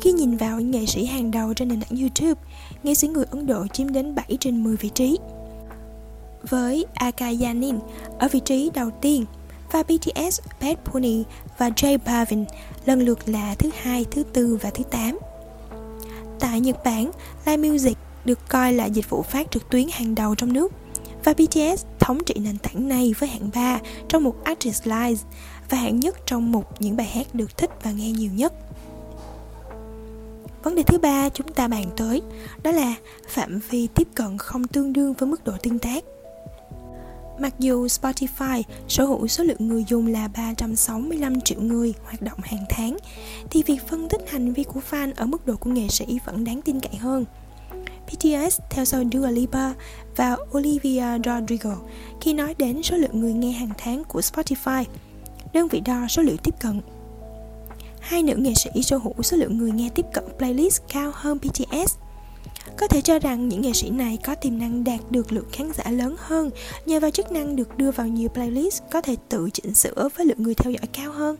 Khi 0.00 0.12
nhìn 0.12 0.36
vào 0.36 0.60
những 0.60 0.70
nghệ 0.70 0.86
sĩ 0.86 1.04
hàng 1.04 1.30
đầu 1.30 1.54
trên 1.54 1.68
nền 1.68 1.80
tảng 1.80 1.98
YouTube, 2.00 2.40
nghệ 2.82 2.94
sĩ 2.94 3.08
người 3.08 3.24
Ấn 3.30 3.46
Độ 3.46 3.66
chiếm 3.66 3.92
đến 3.92 4.14
7 4.14 4.36
trên 4.40 4.64
10 4.64 4.76
vị 4.76 4.90
trí. 4.94 5.18
Với 6.48 6.86
Akayanin 6.94 7.78
ở 8.18 8.28
vị 8.28 8.40
trí 8.40 8.70
đầu 8.74 8.90
tiên 9.00 9.24
và 9.72 9.82
BTS, 9.82 10.40
Bad 10.60 10.76
Bunny 10.92 11.24
và 11.58 11.68
J 11.68 11.98
Balvin 12.06 12.44
lần 12.84 13.00
lượt 13.00 13.28
là 13.28 13.54
thứ 13.54 13.70
hai, 13.82 14.04
thứ 14.10 14.22
tư 14.22 14.58
và 14.62 14.70
thứ 14.70 14.84
8. 14.90 15.18
Tại 16.40 16.60
Nhật 16.60 16.84
Bản, 16.84 17.10
Live 17.46 17.68
Music 17.68 17.98
được 18.28 18.48
coi 18.48 18.72
là 18.72 18.84
dịch 18.84 19.10
vụ 19.10 19.22
phát 19.22 19.50
trực 19.50 19.70
tuyến 19.70 19.86
hàng 19.92 20.14
đầu 20.14 20.34
trong 20.34 20.52
nước 20.52 20.72
và 21.24 21.32
BTS 21.32 21.84
thống 21.98 22.24
trị 22.26 22.34
nền 22.38 22.58
tảng 22.58 22.88
này 22.88 23.14
với 23.18 23.28
hạng 23.28 23.50
3 23.54 23.80
trong 24.08 24.24
một 24.24 24.44
Artist 24.44 24.86
Live 24.86 25.20
và 25.70 25.78
hạng 25.78 26.00
nhất 26.00 26.16
trong 26.26 26.52
một 26.52 26.82
những 26.82 26.96
bài 26.96 27.06
hát 27.06 27.34
được 27.34 27.56
thích 27.56 27.70
và 27.82 27.90
nghe 27.92 28.10
nhiều 28.10 28.30
nhất. 28.34 28.52
Vấn 30.62 30.74
đề 30.74 30.82
thứ 30.82 30.98
ba 30.98 31.28
chúng 31.28 31.52
ta 31.52 31.68
bàn 31.68 31.84
tới 31.96 32.22
đó 32.62 32.70
là 32.70 32.94
phạm 33.28 33.60
vi 33.70 33.88
tiếp 33.94 34.08
cận 34.14 34.38
không 34.38 34.66
tương 34.66 34.92
đương 34.92 35.12
với 35.12 35.28
mức 35.28 35.44
độ 35.44 35.52
tương 35.62 35.78
tác. 35.78 36.04
Mặc 37.40 37.54
dù 37.58 37.86
Spotify 37.86 38.62
sở 38.88 39.04
hữu 39.04 39.28
số 39.28 39.44
lượng 39.44 39.68
người 39.68 39.84
dùng 39.88 40.06
là 40.06 40.28
365 40.28 41.40
triệu 41.40 41.60
người 41.60 41.94
hoạt 42.04 42.22
động 42.22 42.38
hàng 42.42 42.64
tháng, 42.68 42.96
thì 43.50 43.62
việc 43.62 43.78
phân 43.88 44.08
tích 44.08 44.30
hành 44.30 44.52
vi 44.52 44.64
của 44.64 44.80
fan 44.90 45.12
ở 45.16 45.26
mức 45.26 45.46
độ 45.46 45.56
của 45.56 45.70
nghệ 45.70 45.88
sĩ 45.88 46.18
vẫn 46.26 46.44
đáng 46.44 46.62
tin 46.62 46.80
cậy 46.80 46.94
hơn. 46.94 47.24
BTS 48.08 48.60
theo 48.70 48.84
sau 48.84 49.02
Dua 49.12 49.28
Lipa 49.28 49.72
và 50.16 50.36
Olivia 50.56 51.18
Rodrigo 51.24 51.76
khi 52.20 52.32
nói 52.32 52.54
đến 52.58 52.82
số 52.82 52.96
lượng 52.96 53.20
người 53.20 53.32
nghe 53.32 53.50
hàng 53.50 53.72
tháng 53.78 54.04
của 54.04 54.20
Spotify, 54.20 54.84
đơn 55.52 55.68
vị 55.68 55.80
đo 55.80 56.06
số 56.08 56.22
liệu 56.22 56.36
tiếp 56.36 56.54
cận. 56.60 56.80
Hai 58.00 58.22
nữ 58.22 58.34
nghệ 58.36 58.54
sĩ 58.54 58.82
sở 58.82 58.96
hữu 58.96 59.22
số 59.22 59.36
lượng 59.36 59.58
người 59.58 59.70
nghe 59.70 59.88
tiếp 59.94 60.06
cận 60.12 60.24
playlist 60.38 60.82
cao 60.92 61.10
hơn 61.14 61.38
BTS 61.38 61.96
có 62.78 62.88
thể 62.88 63.00
cho 63.00 63.18
rằng 63.18 63.48
những 63.48 63.60
nghệ 63.60 63.72
sĩ 63.72 63.90
này 63.90 64.18
có 64.24 64.34
tiềm 64.34 64.58
năng 64.58 64.84
đạt 64.84 65.00
được 65.10 65.32
lượng 65.32 65.48
khán 65.52 65.70
giả 65.72 65.90
lớn 65.90 66.16
hơn 66.18 66.50
nhờ 66.86 67.00
vào 67.00 67.10
chức 67.10 67.32
năng 67.32 67.56
được 67.56 67.78
đưa 67.78 67.90
vào 67.90 68.06
nhiều 68.06 68.28
playlist 68.28 68.82
có 68.90 69.00
thể 69.00 69.16
tự 69.28 69.48
chỉnh 69.52 69.74
sửa 69.74 70.08
với 70.16 70.26
lượng 70.26 70.42
người 70.42 70.54
theo 70.54 70.72
dõi 70.72 70.86
cao 70.92 71.12
hơn. 71.12 71.36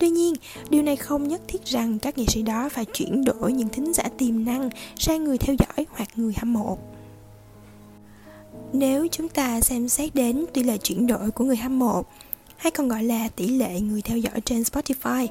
Tuy 0.00 0.10
nhiên, 0.10 0.34
điều 0.70 0.82
này 0.82 0.96
không 0.96 1.28
nhất 1.28 1.40
thiết 1.48 1.64
rằng 1.64 1.98
các 1.98 2.18
nghệ 2.18 2.24
sĩ 2.28 2.42
đó 2.42 2.68
phải 2.68 2.84
chuyển 2.84 3.24
đổi 3.24 3.52
những 3.52 3.68
thính 3.68 3.92
giả 3.92 4.04
tiềm 4.18 4.44
năng 4.44 4.70
sang 4.98 5.24
người 5.24 5.38
theo 5.38 5.56
dõi 5.58 5.86
hoặc 5.90 6.08
người 6.16 6.34
hâm 6.36 6.52
mộ. 6.52 6.78
Nếu 8.72 9.06
chúng 9.10 9.28
ta 9.28 9.60
xem 9.60 9.88
xét 9.88 10.14
đến 10.14 10.44
tỷ 10.52 10.62
lệ 10.62 10.78
chuyển 10.78 11.06
đổi 11.06 11.30
của 11.30 11.44
người 11.44 11.56
hâm 11.56 11.78
mộ, 11.78 12.02
hay 12.56 12.70
còn 12.70 12.88
gọi 12.88 13.04
là 13.04 13.28
tỷ 13.28 13.48
lệ 13.48 13.80
người 13.80 14.02
theo 14.02 14.18
dõi 14.18 14.40
trên 14.40 14.62
Spotify, 14.62 15.28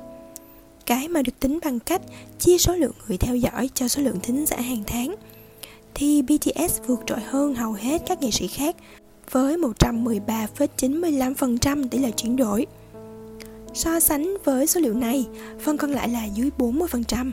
cái 0.85 1.07
mà 1.07 1.21
được 1.21 1.39
tính 1.39 1.59
bằng 1.63 1.79
cách 1.79 2.01
chia 2.39 2.57
số 2.57 2.75
lượng 2.75 2.93
người 3.07 3.17
theo 3.17 3.35
dõi 3.35 3.69
cho 3.73 3.87
số 3.87 4.01
lượng 4.01 4.19
thính 4.23 4.45
giả 4.45 4.57
hàng 4.57 4.83
tháng 4.87 5.15
thì 5.93 6.21
BTS 6.21 6.79
vượt 6.87 6.99
trội 7.05 7.19
hơn 7.19 7.55
hầu 7.55 7.73
hết 7.73 8.01
các 8.07 8.21
nghệ 8.21 8.31
sĩ 8.31 8.47
khác 8.47 8.75
với 9.31 9.57
113,95% 9.57 11.87
tỷ 11.89 11.97
lệ 11.97 12.11
chuyển 12.11 12.35
đổi. 12.35 12.65
So 13.73 13.99
sánh 13.99 14.37
với 14.43 14.67
số 14.67 14.81
liệu 14.81 14.93
này, 14.93 15.27
phần 15.59 15.77
còn 15.77 15.91
lại 15.91 16.09
là 16.09 16.25
dưới 16.25 16.49
40%. 16.57 17.31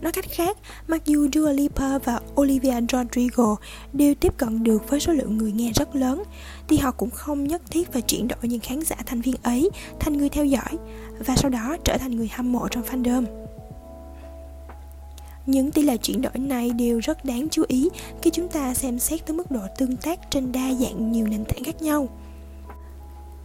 Nói 0.00 0.12
cách 0.12 0.24
khác, 0.30 0.58
mặc 0.86 1.02
dù 1.06 1.28
Dua 1.34 1.52
Lipa 1.52 1.98
và 1.98 2.20
Olivia 2.40 2.80
Rodrigo 2.92 3.56
đều 3.92 4.14
tiếp 4.14 4.32
cận 4.36 4.62
được 4.62 4.88
với 4.88 5.00
số 5.00 5.12
lượng 5.12 5.38
người 5.38 5.52
nghe 5.52 5.72
rất 5.74 5.96
lớn, 5.96 6.22
thì 6.68 6.76
họ 6.76 6.90
cũng 6.90 7.10
không 7.10 7.48
nhất 7.48 7.62
thiết 7.70 7.92
phải 7.92 8.02
chuyển 8.02 8.28
đổi 8.28 8.38
những 8.42 8.60
khán 8.60 8.80
giả 8.80 8.96
thành 9.06 9.20
viên 9.20 9.34
ấy 9.42 9.70
thành 10.00 10.16
người 10.16 10.28
theo 10.28 10.44
dõi 10.44 10.78
và 11.26 11.36
sau 11.36 11.50
đó 11.50 11.76
trở 11.84 11.98
thành 11.98 12.16
người 12.16 12.30
hâm 12.32 12.52
mộ 12.52 12.68
trong 12.68 12.82
fandom. 12.82 13.24
Những 15.46 15.72
tỷ 15.72 15.82
lệ 15.82 15.96
chuyển 15.96 16.22
đổi 16.22 16.38
này 16.38 16.70
đều 16.70 16.98
rất 16.98 17.24
đáng 17.24 17.48
chú 17.50 17.64
ý 17.68 17.88
khi 18.22 18.30
chúng 18.30 18.48
ta 18.48 18.74
xem 18.74 18.98
xét 18.98 19.26
tới 19.26 19.36
mức 19.36 19.50
độ 19.50 19.60
tương 19.78 19.96
tác 19.96 20.30
trên 20.30 20.52
đa 20.52 20.72
dạng 20.80 21.12
nhiều 21.12 21.26
nền 21.26 21.44
tảng 21.44 21.64
khác 21.64 21.82
nhau. 21.82 22.08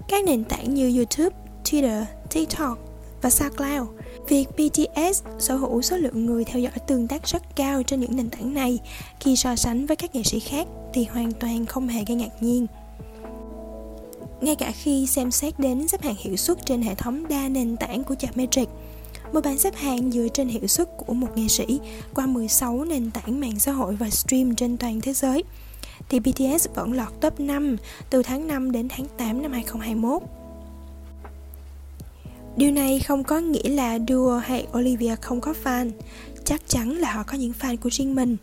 Các 0.07 0.25
nền 0.25 0.43
tảng 0.43 0.73
như 0.73 0.97
YouTube, 0.97 1.35
Twitter, 1.63 2.03
TikTok 2.29 2.77
và 3.21 3.29
SoundCloud. 3.29 3.87
Việc 4.27 4.45
BTS 4.51 5.23
sở 5.39 5.55
hữu 5.55 5.81
số 5.81 5.97
lượng 5.97 6.25
người 6.25 6.43
theo 6.43 6.61
dõi 6.61 6.73
tương 6.87 7.07
tác 7.07 7.27
rất 7.27 7.55
cao 7.55 7.83
trên 7.83 7.99
những 7.99 8.15
nền 8.15 8.29
tảng 8.29 8.53
này 8.53 8.79
khi 9.19 9.35
so 9.35 9.55
sánh 9.55 9.85
với 9.85 9.95
các 9.95 10.15
nghệ 10.15 10.23
sĩ 10.23 10.39
khác 10.39 10.67
thì 10.93 11.05
hoàn 11.05 11.31
toàn 11.31 11.65
không 11.65 11.87
hề 11.87 12.03
gây 12.07 12.15
ngạc 12.15 12.43
nhiên. 12.43 12.67
Ngay 14.41 14.55
cả 14.55 14.71
khi 14.71 15.07
xem 15.07 15.31
xét 15.31 15.59
đến 15.59 15.87
xếp 15.87 16.01
hạng 16.01 16.15
hiệu 16.17 16.35
suất 16.35 16.57
trên 16.65 16.81
hệ 16.81 16.95
thống 16.95 17.27
đa 17.27 17.49
nền 17.49 17.77
tảng 17.77 18.03
của 18.03 18.15
Chartmetric, 18.15 18.69
một 19.33 19.41
bảng 19.43 19.57
xếp 19.57 19.75
hạng 19.75 20.11
dựa 20.11 20.27
trên 20.33 20.47
hiệu 20.47 20.67
suất 20.67 20.89
của 20.97 21.13
một 21.13 21.27
nghệ 21.35 21.47
sĩ 21.47 21.79
qua 22.13 22.25
16 22.25 22.85
nền 22.85 23.11
tảng 23.11 23.39
mạng 23.39 23.59
xã 23.59 23.71
hội 23.71 23.95
và 23.95 24.09
stream 24.09 24.55
trên 24.55 24.77
toàn 24.77 25.01
thế 25.01 25.13
giới, 25.13 25.43
thì 26.09 26.19
BTS 26.19 26.67
vẫn 26.75 26.93
lọt 26.93 27.21
top 27.21 27.39
5 27.39 27.77
từ 28.09 28.23
tháng 28.23 28.47
5 28.47 28.71
đến 28.71 28.87
tháng 28.89 29.05
8 29.17 29.41
năm 29.41 29.51
2021. 29.51 30.40
Điều 32.57 32.71
này 32.71 32.99
không 32.99 33.23
có 33.23 33.39
nghĩa 33.39 33.69
là 33.69 33.99
Duo 34.07 34.37
hay 34.37 34.67
Olivia 34.77 35.15
không 35.15 35.41
có 35.41 35.53
fan. 35.63 35.91
Chắc 36.45 36.61
chắn 36.67 36.89
là 36.91 37.11
họ 37.13 37.23
có 37.23 37.37
những 37.37 37.53
fan 37.59 37.77
của 37.77 37.89
riêng 37.91 38.15
mình. 38.15 38.37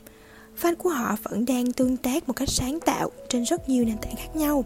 Fan 0.63 0.75
của 0.75 0.91
họ 0.91 1.17
vẫn 1.23 1.45
đang 1.45 1.73
tương 1.73 1.97
tác 1.97 2.29
một 2.29 2.33
cách 2.37 2.49
sáng 2.49 2.79
tạo 2.81 3.11
trên 3.29 3.43
rất 3.43 3.69
nhiều 3.69 3.85
nền 3.85 3.99
tảng 3.99 4.17
khác 4.17 4.37
nhau. 4.37 4.65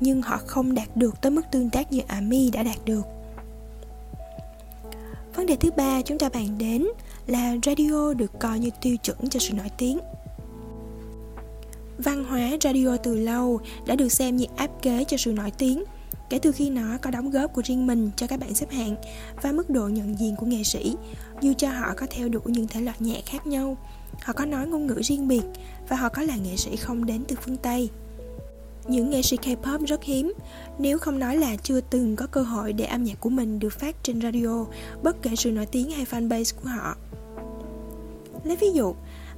Nhưng 0.00 0.22
họ 0.22 0.40
không 0.46 0.74
đạt 0.74 0.96
được 0.96 1.20
tới 1.20 1.30
mức 1.30 1.42
tương 1.52 1.70
tác 1.70 1.92
như 1.92 2.00
ARMY 2.06 2.50
đã 2.50 2.62
đạt 2.62 2.84
được. 2.84 3.02
Vấn 5.34 5.46
đề 5.46 5.56
thứ 5.56 5.70
ba 5.76 6.02
chúng 6.02 6.18
ta 6.18 6.28
bàn 6.28 6.58
đến 6.58 6.86
là 7.26 7.56
radio 7.62 8.14
được 8.14 8.40
coi 8.40 8.58
như 8.58 8.70
tiêu 8.82 8.96
chuẩn 8.96 9.28
cho 9.30 9.40
sự 9.40 9.52
nổi 9.52 9.70
tiếng. 9.78 9.98
Văn 11.98 12.24
hóa 12.24 12.50
radio 12.60 12.96
từ 13.02 13.14
lâu 13.14 13.60
đã 13.86 13.96
được 13.96 14.08
xem 14.08 14.36
như 14.36 14.46
áp 14.56 14.70
kế 14.82 15.04
cho 15.04 15.16
sự 15.16 15.32
nổi 15.32 15.52
tiếng 15.58 15.84
kể 16.34 16.40
từ 16.42 16.52
khi 16.52 16.70
nó 16.70 16.98
có 17.02 17.10
đóng 17.10 17.30
góp 17.30 17.52
của 17.52 17.62
riêng 17.64 17.86
mình 17.86 18.10
cho 18.16 18.26
các 18.26 18.40
bạn 18.40 18.54
xếp 18.54 18.70
hạng 18.70 18.96
và 19.42 19.52
mức 19.52 19.70
độ 19.70 19.88
nhận 19.88 20.18
diện 20.18 20.36
của 20.36 20.46
nghệ 20.46 20.62
sĩ, 20.64 20.96
dù 21.40 21.52
cho 21.58 21.68
họ 21.68 21.94
có 21.96 22.06
theo 22.10 22.28
đuổi 22.28 22.42
những 22.46 22.68
thể 22.68 22.80
loại 22.80 22.96
nhạc 23.00 23.20
khác 23.26 23.46
nhau, 23.46 23.76
họ 24.22 24.32
có 24.32 24.44
nói 24.44 24.66
ngôn 24.66 24.86
ngữ 24.86 25.00
riêng 25.02 25.28
biệt 25.28 25.42
và 25.88 25.96
họ 25.96 26.08
có 26.08 26.22
là 26.22 26.36
nghệ 26.36 26.56
sĩ 26.56 26.76
không 26.76 27.06
đến 27.06 27.24
từ 27.28 27.36
phương 27.42 27.56
tây. 27.56 27.90
Những 28.88 29.10
nghệ 29.10 29.22
sĩ 29.22 29.36
K-pop 29.36 29.84
rất 29.86 30.04
hiếm, 30.04 30.32
nếu 30.78 30.98
không 30.98 31.18
nói 31.18 31.36
là 31.36 31.56
chưa 31.56 31.80
từng 31.80 32.16
có 32.16 32.26
cơ 32.26 32.42
hội 32.42 32.72
để 32.72 32.84
âm 32.84 33.04
nhạc 33.04 33.20
của 33.20 33.30
mình 33.30 33.58
được 33.58 33.72
phát 33.72 33.96
trên 34.02 34.20
radio 34.20 34.66
bất 35.02 35.22
kể 35.22 35.30
sự 35.36 35.50
nổi 35.50 35.66
tiếng 35.66 35.90
hay 35.90 36.04
fanbase 36.04 36.54
của 36.62 36.68
họ. 36.68 36.96
Lấy 38.44 38.56
ví 38.56 38.72
dụ 38.72 38.94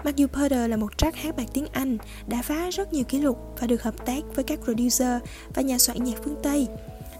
Mặc 0.06 0.16
dù 0.16 0.26
Porter 0.26 0.70
là 0.70 0.76
một 0.76 0.98
track 0.98 1.16
hát 1.16 1.36
bạc 1.36 1.44
tiếng 1.52 1.66
Anh 1.72 1.98
đã 2.26 2.42
phá 2.42 2.70
rất 2.70 2.92
nhiều 2.92 3.04
kỷ 3.04 3.20
lục 3.20 3.38
và 3.60 3.66
được 3.66 3.82
hợp 3.82 4.06
tác 4.06 4.20
với 4.34 4.44
các 4.44 4.58
producer 4.64 5.22
và 5.54 5.62
nhà 5.62 5.78
soạn 5.78 6.04
nhạc 6.04 6.14
phương 6.24 6.36
Tây, 6.42 6.66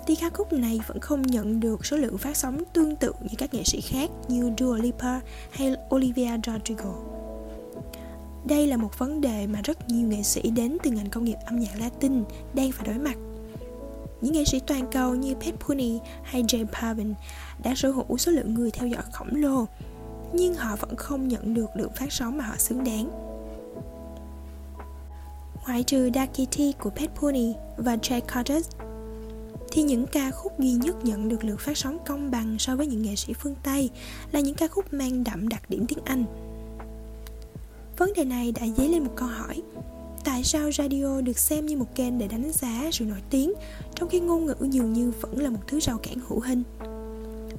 thì 0.07 0.15
ca 0.15 0.31
khúc 0.31 0.53
này 0.53 0.81
vẫn 0.87 1.01
không 1.01 1.23
nhận 1.23 1.61
được 1.61 1.87
số 1.87 1.97
lượng 1.97 2.19
phát 2.19 2.37
sóng 2.37 2.63
tương 2.73 2.97
tự 2.97 3.13
như 3.21 3.35
các 3.39 3.55
nghệ 3.55 3.63
sĩ 3.65 3.81
khác 3.81 4.11
như 4.29 4.53
Dua 4.59 4.75
Lipa 4.75 5.21
hay 5.51 5.75
Olivia 5.95 6.31
Rodrigo. 6.47 6.95
Đây 8.45 8.67
là 8.67 8.77
một 8.77 8.99
vấn 8.99 9.21
đề 9.21 9.47
mà 9.47 9.61
rất 9.65 9.89
nhiều 9.89 10.09
nghệ 10.09 10.23
sĩ 10.23 10.51
đến 10.51 10.77
từ 10.83 10.91
ngành 10.91 11.11
công 11.11 11.25
nghiệp 11.25 11.39
âm 11.47 11.61
nhạc 11.61 11.81
Latin 11.81 12.25
đang 12.55 12.73
phải 12.73 12.87
đối 12.87 12.99
mặt. 12.99 13.17
Những 14.21 14.33
nghệ 14.33 14.45
sĩ 14.45 14.61
toàn 14.67 14.87
cầu 14.93 15.15
như 15.15 15.35
Pat 15.35 15.55
Pony 15.61 15.99
hay 16.23 16.43
Jay 16.43 16.67
Parvin 16.67 17.15
đã 17.63 17.75
sở 17.77 17.91
hữu 17.91 18.19
số 18.19 18.33
lượng 18.33 18.55
người 18.55 18.71
theo 18.71 18.89
dõi 18.89 19.03
khổng 19.13 19.35
lồ 19.35 19.67
nhưng 20.33 20.55
họ 20.55 20.77
vẫn 20.77 20.97
không 20.97 21.29
nhận 21.29 21.55
được 21.55 21.67
lượng 21.75 21.93
phát 21.97 22.13
sóng 22.13 22.37
mà 22.37 22.45
họ 22.45 22.57
xứng 22.59 22.85
đáng. 22.85 23.11
Ngoại 25.67 25.83
trừ 25.83 26.11
Dakiti 26.15 26.73
của 26.73 26.91
Pet 26.91 27.11
Pony 27.15 27.55
và 27.77 27.97
Jack 27.97 28.21
Curtis, 28.21 28.69
thì 29.71 29.83
những 29.83 30.07
ca 30.07 30.31
khúc 30.31 30.61
duy 30.61 30.73
nhất 30.73 31.05
nhận 31.05 31.29
được 31.29 31.45
lượng 31.45 31.59
phát 31.59 31.79
sóng 31.79 31.99
công 32.07 32.31
bằng 32.31 32.59
so 32.59 32.77
với 32.77 32.87
những 32.87 33.03
nghệ 33.03 33.17
sĩ 33.17 33.33
phương 33.33 33.55
Tây 33.63 33.91
là 34.33 34.41
những 34.41 34.55
ca 34.55 34.69
khúc 34.69 34.93
mang 34.93 35.25
đậm 35.25 35.49
đặc 35.49 35.71
điểm 35.71 35.87
tiếng 35.87 36.05
Anh. 36.05 36.25
Vấn 37.97 38.13
đề 38.17 38.25
này 38.25 38.53
đã 38.53 38.63
dấy 38.77 38.89
lên 38.89 39.05
một 39.05 39.13
câu 39.17 39.29
hỏi 39.29 39.63
Tại 40.25 40.45
sao 40.45 40.73
radio 40.73 41.21
được 41.21 41.39
xem 41.39 41.67
như 41.67 41.77
một 41.77 41.95
kênh 41.95 42.19
để 42.19 42.29
đánh 42.29 42.53
giá 42.53 42.89
sự 42.93 43.05
nổi 43.05 43.23
tiếng 43.31 43.53
Trong 43.95 44.09
khi 44.09 44.21
ngôn 44.21 44.47
ngữ 44.47 44.55
dường 44.61 44.93
như 44.93 45.13
vẫn 45.21 45.39
là 45.39 45.51
một 45.51 45.61
thứ 45.67 45.81
rào 45.81 45.99
cản 45.99 46.19
hữu 46.29 46.41
hình 46.41 46.63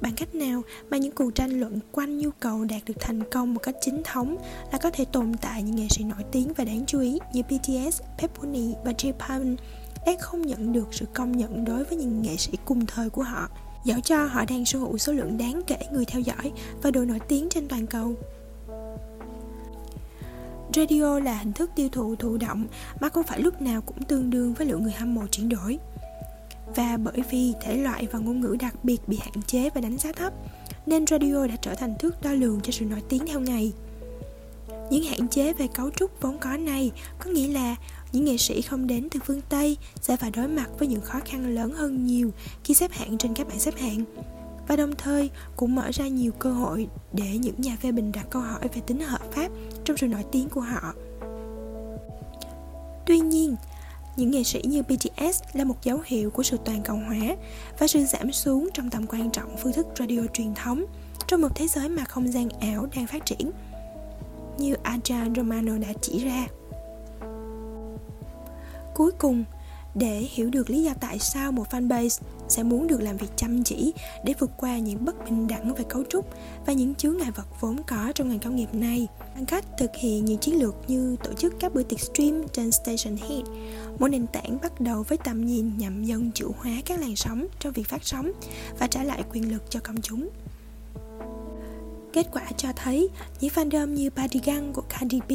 bằng 0.01 0.13
cách 0.17 0.35
nào 0.35 0.61
mà 0.89 0.97
những 0.97 1.11
cuộc 1.11 1.35
tranh 1.35 1.59
luận 1.59 1.79
quanh 1.91 2.17
nhu 2.17 2.29
cầu 2.39 2.65
đạt 2.65 2.81
được 2.85 2.93
thành 2.99 3.23
công 3.31 3.53
một 3.53 3.59
cách 3.63 3.75
chính 3.81 4.01
thống 4.03 4.37
là 4.71 4.77
có 4.77 4.91
thể 4.91 5.05
tồn 5.05 5.33
tại 5.41 5.63
những 5.63 5.75
nghệ 5.75 5.87
sĩ 5.89 6.03
nổi 6.03 6.23
tiếng 6.31 6.53
và 6.53 6.63
đáng 6.63 6.83
chú 6.87 6.99
ý 6.99 7.19
như 7.33 7.41
BTS, 7.43 8.01
Pepperoni 8.17 8.73
và 8.85 8.91
J-Pun 8.91 9.55
đã 10.05 10.13
không 10.21 10.41
nhận 10.41 10.73
được 10.73 10.87
sự 10.91 11.05
công 11.13 11.31
nhận 11.37 11.65
đối 11.65 11.83
với 11.83 11.97
những 11.97 12.21
nghệ 12.21 12.37
sĩ 12.37 12.51
cùng 12.65 12.85
thời 12.85 13.09
của 13.09 13.23
họ 13.23 13.49
dẫu 13.83 13.99
cho 13.99 14.25
họ 14.25 14.45
đang 14.49 14.65
sở 14.65 14.79
hữu 14.79 14.97
số 14.97 15.13
lượng 15.13 15.37
đáng 15.37 15.61
kể 15.67 15.77
người 15.91 16.05
theo 16.05 16.21
dõi 16.21 16.51
và 16.81 16.91
độ 16.91 17.05
nổi 17.05 17.19
tiếng 17.27 17.49
trên 17.49 17.67
toàn 17.67 17.87
cầu. 17.87 18.15
Radio 20.75 21.19
là 21.19 21.37
hình 21.37 21.53
thức 21.53 21.71
tiêu 21.75 21.89
thụ 21.91 22.15
thụ 22.15 22.37
động 22.37 22.67
mà 22.99 23.09
không 23.09 23.23
phải 23.23 23.39
lúc 23.39 23.61
nào 23.61 23.81
cũng 23.81 24.03
tương 24.03 24.29
đương 24.29 24.53
với 24.53 24.67
lượng 24.67 24.83
người 24.83 24.91
hâm 24.91 25.15
mộ 25.15 25.21
chuyển 25.31 25.49
đổi. 25.49 25.79
Và 26.75 26.97
bởi 26.97 27.23
vì 27.29 27.53
thể 27.61 27.77
loại 27.77 28.07
và 28.11 28.19
ngôn 28.19 28.41
ngữ 28.41 28.55
đặc 28.59 28.83
biệt 28.83 29.07
bị 29.07 29.17
hạn 29.21 29.41
chế 29.47 29.69
và 29.69 29.81
đánh 29.81 29.97
giá 29.97 30.11
thấp, 30.11 30.33
nên 30.85 31.07
radio 31.07 31.47
đã 31.47 31.55
trở 31.61 31.75
thành 31.75 31.95
thước 31.99 32.21
đo 32.21 32.31
lường 32.31 32.61
cho 32.63 32.71
sự 32.71 32.85
nổi 32.85 33.01
tiếng 33.09 33.27
theo 33.27 33.39
ngày. 33.39 33.73
Những 34.89 35.03
hạn 35.03 35.27
chế 35.27 35.53
về 35.53 35.67
cấu 35.73 35.89
trúc 35.89 36.21
vốn 36.21 36.37
có 36.37 36.57
này 36.57 36.91
có 37.19 37.31
nghĩa 37.31 37.47
là 37.47 37.75
những 38.11 38.25
nghệ 38.25 38.37
sĩ 38.37 38.61
không 38.61 38.87
đến 38.87 39.07
từ 39.11 39.19
phương 39.25 39.41
Tây 39.49 39.77
sẽ 40.01 40.17
phải 40.17 40.31
đối 40.31 40.47
mặt 40.47 40.69
với 40.79 40.87
những 40.87 41.01
khó 41.01 41.19
khăn 41.25 41.55
lớn 41.55 41.73
hơn 41.73 42.05
nhiều 42.05 42.31
khi 42.63 42.73
xếp 42.73 42.91
hạng 42.91 43.17
trên 43.17 43.33
các 43.33 43.47
bảng 43.47 43.59
xếp 43.59 43.73
hạng 43.77 44.03
và 44.67 44.75
đồng 44.75 44.95
thời 44.95 45.29
cũng 45.55 45.75
mở 45.75 45.89
ra 45.93 46.07
nhiều 46.07 46.31
cơ 46.31 46.53
hội 46.53 46.87
để 47.13 47.37
những 47.37 47.55
nhà 47.57 47.77
phê 47.81 47.91
bình 47.91 48.11
đặt 48.11 48.25
câu 48.29 48.41
hỏi 48.41 48.67
về 48.73 48.81
tính 48.87 48.99
hợp 48.99 49.31
pháp 49.31 49.51
trong 49.85 49.97
sự 49.97 50.07
nổi 50.07 50.23
tiếng 50.31 50.49
của 50.49 50.61
họ. 50.61 50.93
Tuy 53.05 53.19
nhiên, 53.19 53.55
những 54.17 54.31
nghệ 54.31 54.43
sĩ 54.43 54.61
như 54.63 54.83
BTS 54.83 55.43
là 55.53 55.63
một 55.63 55.83
dấu 55.83 55.99
hiệu 56.05 56.29
của 56.29 56.43
sự 56.43 56.57
toàn 56.65 56.83
cầu 56.83 56.95
hóa 56.95 57.35
và 57.79 57.87
sự 57.87 58.03
giảm 58.03 58.31
xuống 58.31 58.69
trong 58.73 58.89
tầm 58.89 59.07
quan 59.07 59.31
trọng 59.31 59.57
phương 59.57 59.73
thức 59.73 59.87
radio 59.99 60.21
truyền 60.33 60.53
thống 60.55 60.85
trong 61.27 61.41
một 61.41 61.55
thế 61.55 61.67
giới 61.67 61.89
mà 61.89 62.03
không 62.03 62.31
gian 62.31 62.49
ảo 62.49 62.87
đang 62.95 63.07
phát 63.07 63.25
triển 63.25 63.51
như 64.57 64.75
Aja 64.83 65.35
Romano 65.35 65.77
đã 65.77 65.87
chỉ 66.01 66.25
ra. 66.25 66.47
Cuối 68.93 69.11
cùng, 69.11 69.43
để 69.95 70.27
hiểu 70.29 70.49
được 70.49 70.69
lý 70.69 70.83
do 70.83 70.91
tại 70.99 71.19
sao 71.19 71.51
một 71.51 71.69
fanbase 71.69 72.21
sẽ 72.49 72.63
muốn 72.63 72.87
được 72.87 73.01
làm 73.01 73.17
việc 73.17 73.27
chăm 73.35 73.63
chỉ 73.63 73.93
để 74.23 74.33
vượt 74.39 74.51
qua 74.57 74.77
những 74.77 75.05
bất 75.05 75.25
bình 75.25 75.47
đẳng 75.47 75.73
về 75.73 75.83
cấu 75.89 76.03
trúc 76.09 76.25
và 76.65 76.73
những 76.73 76.95
chướng 76.95 77.17
ngại 77.17 77.31
vật 77.31 77.47
vốn 77.61 77.77
có 77.87 78.11
trong 78.15 78.29
ngành 78.29 78.39
công 78.39 78.55
nghiệp 78.55 78.73
này 78.73 79.07
bằng 79.35 79.45
cách 79.45 79.65
thực 79.77 79.95
hiện 79.95 80.25
những 80.25 80.37
chiến 80.37 80.59
lược 80.59 80.75
như 80.87 81.15
tổ 81.23 81.33
chức 81.33 81.53
các 81.59 81.73
bữa 81.73 81.83
tiệc 81.83 81.99
stream 81.99 82.43
trên 82.51 82.71
Station 82.71 83.17
Head, 83.17 83.43
một 83.99 84.07
nền 84.07 84.27
tảng 84.27 84.57
bắt 84.61 84.81
đầu 84.81 85.03
với 85.03 85.17
tầm 85.17 85.45
nhìn 85.45 85.77
nhằm 85.77 86.03
dân 86.03 86.31
chủ 86.33 86.51
hóa 86.57 86.71
các 86.85 86.99
làn 86.99 87.15
sóng 87.15 87.47
trong 87.59 87.73
việc 87.73 87.87
phát 87.87 88.03
sóng 88.03 88.31
và 88.79 88.87
trả 88.87 89.03
lại 89.03 89.23
quyền 89.31 89.51
lực 89.51 89.63
cho 89.69 89.79
công 89.79 90.01
chúng. 90.01 90.29
Kết 92.17 92.27
quả 92.31 92.51
cho 92.57 92.69
thấy 92.75 93.09
những 93.39 93.51
fandom 93.51 93.87
như 93.87 94.09
Bodygun 94.09 94.73
của 94.73 94.81
Cardi 94.81 95.19
B 95.29 95.31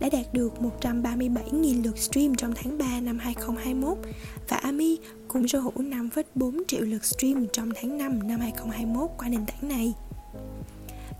đã 0.00 0.08
đạt 0.12 0.34
được 0.34 0.52
137.000 0.80 1.84
lượt 1.84 1.98
stream 1.98 2.34
trong 2.34 2.52
tháng 2.56 2.78
3 2.78 3.00
năm 3.00 3.18
2021 3.18 3.98
và 4.48 4.56
AMI 4.56 4.98
cũng 5.28 5.48
sở 5.48 5.60
hữu 5.60 5.72
5,4 5.72 6.62
triệu 6.68 6.80
lượt 6.80 7.04
stream 7.04 7.46
trong 7.52 7.70
tháng 7.74 7.98
5 7.98 8.28
năm 8.28 8.40
2021 8.40 9.10
qua 9.18 9.28
nền 9.28 9.46
tảng 9.46 9.68
này. 9.68 9.94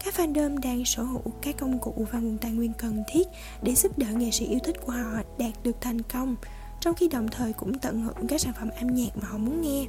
Các 0.04 0.14
fandom 0.16 0.58
đang 0.58 0.84
sở 0.84 1.02
hữu 1.02 1.32
các 1.42 1.56
công 1.56 1.78
cụ 1.78 2.06
và 2.12 2.18
nguồn 2.18 2.38
tài 2.38 2.50
nguyên 2.50 2.72
cần 2.78 3.02
thiết 3.08 3.28
để 3.62 3.74
giúp 3.74 3.98
đỡ 3.98 4.06
nghệ 4.12 4.30
sĩ 4.30 4.46
yêu 4.46 4.58
thích 4.64 4.76
của 4.86 4.92
họ 4.92 5.22
đạt 5.38 5.52
được 5.64 5.76
thành 5.80 6.02
công, 6.02 6.36
trong 6.80 6.94
khi 6.94 7.08
đồng 7.08 7.28
thời 7.28 7.52
cũng 7.52 7.78
tận 7.78 8.02
hưởng 8.02 8.26
các 8.28 8.40
sản 8.40 8.52
phẩm 8.58 8.68
âm 8.80 8.94
nhạc 8.94 9.16
mà 9.16 9.28
họ 9.28 9.38
muốn 9.38 9.62
nghe, 9.62 9.86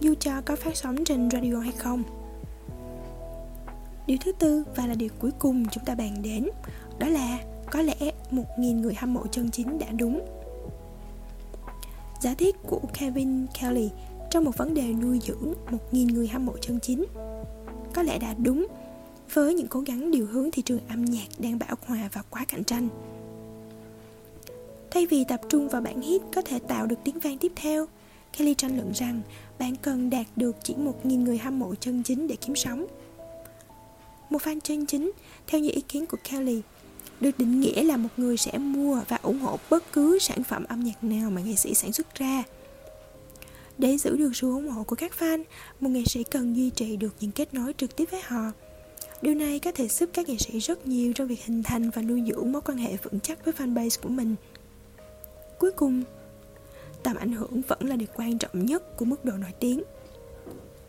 dù 0.00 0.14
cho 0.20 0.40
có 0.40 0.56
phát 0.56 0.76
sóng 0.76 1.04
trên 1.04 1.30
radio 1.30 1.58
hay 1.58 1.72
không. 1.72 2.02
Điều 4.06 4.18
thứ 4.20 4.32
tư 4.32 4.64
và 4.76 4.86
là 4.86 4.94
điều 4.94 5.08
cuối 5.18 5.30
cùng 5.38 5.64
chúng 5.70 5.84
ta 5.84 5.94
bàn 5.94 6.22
đến, 6.22 6.48
Đó 6.98 7.08
là 7.08 7.38
có 7.70 7.82
lẽ 7.82 8.12
1.000 8.30 8.80
người 8.80 8.94
hâm 8.94 9.14
mộ 9.14 9.26
chân 9.26 9.50
chính 9.50 9.78
đã 9.78 9.86
đúng. 9.98 10.26
Giả 12.20 12.34
thiết 12.34 12.56
của 12.62 12.80
Kevin 12.98 13.46
Kelly 13.60 13.90
trong 14.30 14.44
một 14.44 14.56
vấn 14.56 14.74
đề 14.74 14.92
nuôi 14.92 15.20
dưỡng 15.22 15.54
1.000 15.92 16.12
người 16.14 16.28
hâm 16.28 16.46
mộ 16.46 16.52
chân 16.60 16.78
chính 16.82 17.04
Có 17.94 18.02
lẽ 18.02 18.18
đã 18.18 18.34
đúng 18.38 18.66
với 19.32 19.54
những 19.54 19.68
cố 19.68 19.80
gắng 19.80 20.10
điều 20.10 20.26
hướng 20.26 20.50
thị 20.50 20.62
trường 20.62 20.80
âm 20.88 21.04
nhạc 21.04 21.26
đang 21.38 21.58
bão 21.58 21.76
hòa 21.86 22.08
và 22.12 22.22
quá 22.30 22.44
cạnh 22.48 22.64
tranh. 22.64 22.88
Thay 24.90 25.06
vì 25.06 25.24
tập 25.24 25.40
trung 25.48 25.68
vào 25.68 25.82
bản 25.82 26.00
hit 26.00 26.22
có 26.34 26.42
thể 26.42 26.58
tạo 26.58 26.86
được 26.86 26.96
tiếng 27.04 27.18
vang 27.18 27.38
tiếp 27.38 27.52
theo, 27.56 27.86
Kelly 28.38 28.54
tranh 28.54 28.76
luận 28.76 28.92
rằng 28.94 29.20
bạn 29.58 29.76
cần 29.76 30.10
đạt 30.10 30.26
được 30.36 30.56
chỉ 30.62 30.74
1.000 30.74 31.24
người 31.24 31.38
hâm 31.38 31.58
mộ 31.58 31.74
chân 31.74 32.02
chính 32.02 32.26
để 32.26 32.36
kiếm 32.36 32.56
sống 32.56 32.86
một 34.34 34.42
fan 34.42 34.60
chân 34.60 34.86
chính, 34.86 35.12
theo 35.46 35.60
như 35.60 35.70
ý 35.70 35.80
kiến 35.80 36.06
của 36.06 36.16
Kelly, 36.30 36.62
được 37.20 37.38
định 37.38 37.60
nghĩa 37.60 37.82
là 37.82 37.96
một 37.96 38.08
người 38.16 38.36
sẽ 38.36 38.58
mua 38.58 39.00
và 39.08 39.18
ủng 39.22 39.38
hộ 39.38 39.58
bất 39.70 39.92
cứ 39.92 40.18
sản 40.18 40.44
phẩm 40.44 40.64
âm 40.64 40.80
nhạc 40.80 41.04
nào 41.04 41.30
mà 41.30 41.40
nghệ 41.40 41.54
sĩ 41.54 41.74
sản 41.74 41.92
xuất 41.92 42.14
ra. 42.14 42.42
Để 43.78 43.98
giữ 43.98 44.16
được 44.16 44.30
sự 44.34 44.50
ủng 44.50 44.68
hộ 44.68 44.84
của 44.84 44.96
các 44.96 45.12
fan, 45.18 45.44
một 45.80 45.88
nghệ 45.88 46.02
sĩ 46.06 46.24
cần 46.24 46.56
duy 46.56 46.70
trì 46.70 46.96
được 46.96 47.14
những 47.20 47.30
kết 47.30 47.54
nối 47.54 47.74
trực 47.76 47.96
tiếp 47.96 48.04
với 48.10 48.20
họ. 48.20 48.52
Điều 49.22 49.34
này 49.34 49.58
có 49.58 49.72
thể 49.72 49.88
giúp 49.88 50.10
các 50.12 50.28
nghệ 50.28 50.36
sĩ 50.38 50.58
rất 50.58 50.86
nhiều 50.86 51.12
trong 51.12 51.28
việc 51.28 51.44
hình 51.44 51.62
thành 51.62 51.90
và 51.90 52.02
nuôi 52.02 52.22
dưỡng 52.28 52.52
mối 52.52 52.62
quan 52.62 52.78
hệ 52.78 52.96
vững 52.96 53.20
chắc 53.20 53.44
với 53.44 53.54
fanbase 53.54 54.02
của 54.02 54.08
mình. 54.08 54.34
Cuối 55.58 55.72
cùng, 55.72 56.02
tầm 57.02 57.16
ảnh 57.16 57.32
hưởng 57.32 57.62
vẫn 57.68 57.86
là 57.86 57.96
điều 57.96 58.08
quan 58.16 58.38
trọng 58.38 58.66
nhất 58.66 58.96
của 58.96 59.04
mức 59.04 59.24
độ 59.24 59.32
nổi 59.32 59.52
tiếng. 59.60 59.82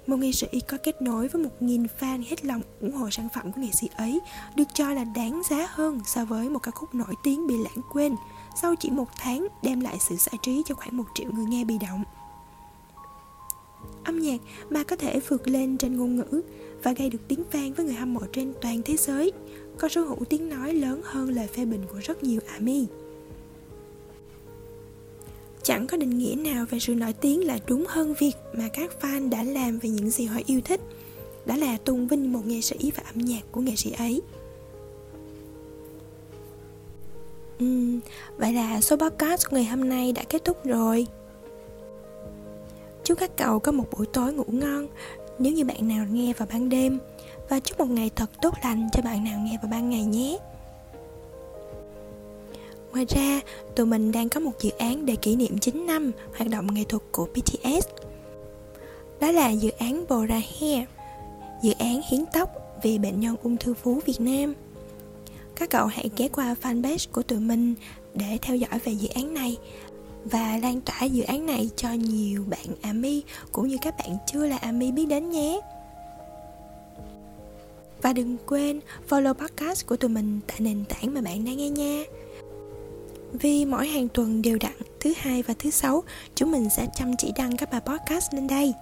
Một 0.07 0.17
nghệ 0.17 0.31
sĩ 0.31 0.47
có 0.67 0.77
kết 0.83 1.01
nối 1.01 1.27
với 1.27 1.43
một 1.43 1.49
nghìn 1.59 1.85
fan 1.99 2.23
hết 2.27 2.45
lòng 2.45 2.61
ủng 2.81 2.91
hộ 2.91 3.09
sản 3.09 3.27
phẩm 3.33 3.51
của 3.51 3.61
nghệ 3.61 3.71
sĩ 3.71 3.89
ấy 3.95 4.19
được 4.55 4.63
cho 4.73 4.93
là 4.93 5.03
đáng 5.03 5.41
giá 5.49 5.67
hơn 5.69 6.01
so 6.05 6.25
với 6.25 6.49
một 6.49 6.59
ca 6.59 6.71
khúc 6.71 6.95
nổi 6.95 7.15
tiếng 7.23 7.47
bị 7.47 7.55
lãng 7.57 7.83
quên 7.93 8.15
sau 8.61 8.75
chỉ 8.75 8.89
một 8.89 9.07
tháng 9.17 9.47
đem 9.63 9.79
lại 9.79 9.97
sự 9.99 10.15
giải 10.15 10.35
trí 10.41 10.61
cho 10.65 10.75
khoảng 10.75 10.97
một 10.97 11.05
triệu 11.15 11.31
người 11.31 11.45
nghe 11.45 11.63
bị 11.63 11.77
động. 11.77 12.03
Âm 14.03 14.19
nhạc 14.19 14.37
mà 14.69 14.83
có 14.83 14.95
thể 14.95 15.19
vượt 15.19 15.47
lên 15.47 15.77
trên 15.77 15.97
ngôn 15.97 16.15
ngữ 16.15 16.41
và 16.83 16.91
gây 16.91 17.09
được 17.09 17.27
tiếng 17.27 17.43
vang 17.51 17.73
với 17.73 17.85
người 17.85 17.95
hâm 17.95 18.13
mộ 18.13 18.21
trên 18.33 18.53
toàn 18.61 18.81
thế 18.85 18.97
giới, 18.97 19.31
có 19.79 19.89
số 19.89 20.05
hữu 20.05 20.25
tiếng 20.29 20.49
nói 20.49 20.73
lớn 20.73 21.01
hơn 21.03 21.29
lời 21.29 21.47
phê 21.47 21.65
bình 21.65 21.85
của 21.91 21.99
rất 22.03 22.23
nhiều 22.23 22.41
ARMY. 22.47 22.87
Chẳng 25.65 25.87
có 25.87 25.97
định 25.97 26.17
nghĩa 26.17 26.35
nào 26.35 26.65
về 26.69 26.79
sự 26.79 26.95
nổi 26.95 27.13
tiếng 27.13 27.47
là 27.47 27.59
đúng 27.67 27.85
hơn 27.87 28.13
việc 28.19 28.33
mà 28.53 28.67
các 28.73 28.91
fan 29.01 29.29
đã 29.29 29.43
làm 29.43 29.79
về 29.79 29.89
những 29.89 30.09
gì 30.09 30.25
họ 30.25 30.39
yêu 30.45 30.61
thích. 30.65 30.81
Đó 31.45 31.55
là 31.55 31.77
tôn 31.85 32.07
vinh 32.07 32.33
một 32.33 32.45
nghệ 32.45 32.61
sĩ 32.61 32.91
và 32.95 33.03
âm 33.05 33.17
nhạc 33.17 33.41
của 33.51 33.61
nghệ 33.61 33.75
sĩ 33.75 33.91
ấy. 33.91 34.21
Uhm, 37.63 37.99
Vậy 38.37 38.53
là 38.53 38.81
số 38.81 38.95
podcast 38.97 39.49
của 39.49 39.55
ngày 39.55 39.65
hôm 39.65 39.89
nay 39.89 40.11
đã 40.11 40.23
kết 40.29 40.45
thúc 40.45 40.65
rồi. 40.65 41.07
Chúc 43.03 43.19
các 43.19 43.37
cậu 43.37 43.59
có 43.59 43.71
một 43.71 43.85
buổi 43.97 44.05
tối 44.05 44.33
ngủ 44.33 44.45
ngon. 44.47 44.87
Nếu 45.39 45.53
như 45.53 45.65
bạn 45.65 45.87
nào 45.87 46.05
nghe 46.11 46.33
vào 46.33 46.47
ban 46.51 46.69
đêm 46.69 46.99
Và 47.49 47.59
chúc 47.59 47.79
một 47.79 47.89
ngày 47.89 48.09
thật 48.15 48.29
tốt 48.41 48.53
lành 48.63 48.89
cho 48.93 49.01
bạn 49.01 49.23
nào 49.23 49.39
nghe 49.39 49.57
vào 49.61 49.71
ban 49.71 49.89
ngày 49.89 50.03
nhé. 50.03 50.37
Ngoài 52.95 53.05
ra, 53.09 53.41
tụi 53.75 53.85
mình 53.85 54.11
đang 54.11 54.29
có 54.29 54.39
một 54.39 54.51
dự 54.61 54.69
án 54.69 55.05
để 55.05 55.15
kỷ 55.15 55.35
niệm 55.35 55.57
9 55.57 55.85
năm 55.87 56.11
hoạt 56.37 56.49
động 56.49 56.73
nghệ 56.73 56.83
thuật 56.89 57.03
của 57.11 57.25
BTS. 57.25 57.87
Đó 59.19 59.31
là 59.31 59.49
dự 59.49 59.69
án 59.69 60.05
Bora 60.09 60.41
Hair, 60.59 60.87
dự 61.63 61.73
án 61.79 62.01
hiến 62.09 62.23
tóc 62.33 62.49
vì 62.83 62.97
bệnh 62.97 63.19
nhân 63.19 63.35
ung 63.43 63.57
thư 63.57 63.73
vú 63.83 63.99
Việt 64.05 64.19
Nam. 64.21 64.53
Các 65.55 65.69
cậu 65.69 65.85
hãy 65.85 66.09
ghé 66.17 66.27
qua 66.27 66.55
fanpage 66.61 67.07
của 67.11 67.21
tụi 67.21 67.39
mình 67.39 67.75
để 68.13 68.37
theo 68.41 68.55
dõi 68.55 68.79
về 68.83 68.91
dự 68.91 69.07
án 69.07 69.33
này 69.33 69.57
và 70.25 70.59
lan 70.61 70.81
tỏa 70.81 71.03
dự 71.03 71.23
án 71.23 71.45
này 71.45 71.69
cho 71.75 71.89
nhiều 71.91 72.45
bạn 72.49 72.67
AMI 72.81 73.23
cũng 73.51 73.67
như 73.67 73.77
các 73.81 73.95
bạn 73.97 74.17
chưa 74.27 74.47
là 74.47 74.57
AMI 74.57 74.91
biết 74.91 75.05
đến 75.05 75.29
nhé. 75.29 75.61
Và 78.01 78.13
đừng 78.13 78.37
quên 78.45 78.79
follow 79.09 79.33
podcast 79.33 79.87
của 79.87 79.95
tụi 79.95 80.09
mình 80.09 80.39
tại 80.47 80.57
nền 80.59 80.83
tảng 80.85 81.13
mà 81.13 81.21
bạn 81.21 81.45
đang 81.45 81.57
nghe 81.57 81.69
nha 81.69 82.03
vì 83.37 83.65
mỗi 83.65 83.87
hàng 83.87 84.07
tuần 84.07 84.41
đều 84.41 84.57
đặn, 84.61 84.73
thứ 84.99 85.13
hai 85.17 85.43
và 85.43 85.53
thứ 85.59 85.69
sáu, 85.69 86.03
chúng 86.35 86.51
mình 86.51 86.69
sẽ 86.69 86.87
chăm 86.95 87.11
chỉ 87.17 87.31
đăng 87.35 87.57
các 87.57 87.71
bài 87.71 87.81
podcast 87.85 88.33
lên 88.33 88.47
đây. 88.47 88.73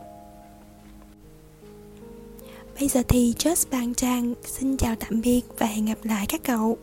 Bây 2.80 2.88
giờ 2.88 3.04
thì 3.08 3.34
just 3.38 3.66
Bang 3.72 3.94
trang 3.94 4.34
xin 4.46 4.78
chào 4.78 4.96
tạm 5.00 5.22
biệt 5.22 5.42
và 5.58 5.66
hẹn 5.66 5.86
gặp 5.86 5.98
lại 6.04 6.26
các 6.30 6.42
cậu. 6.44 6.78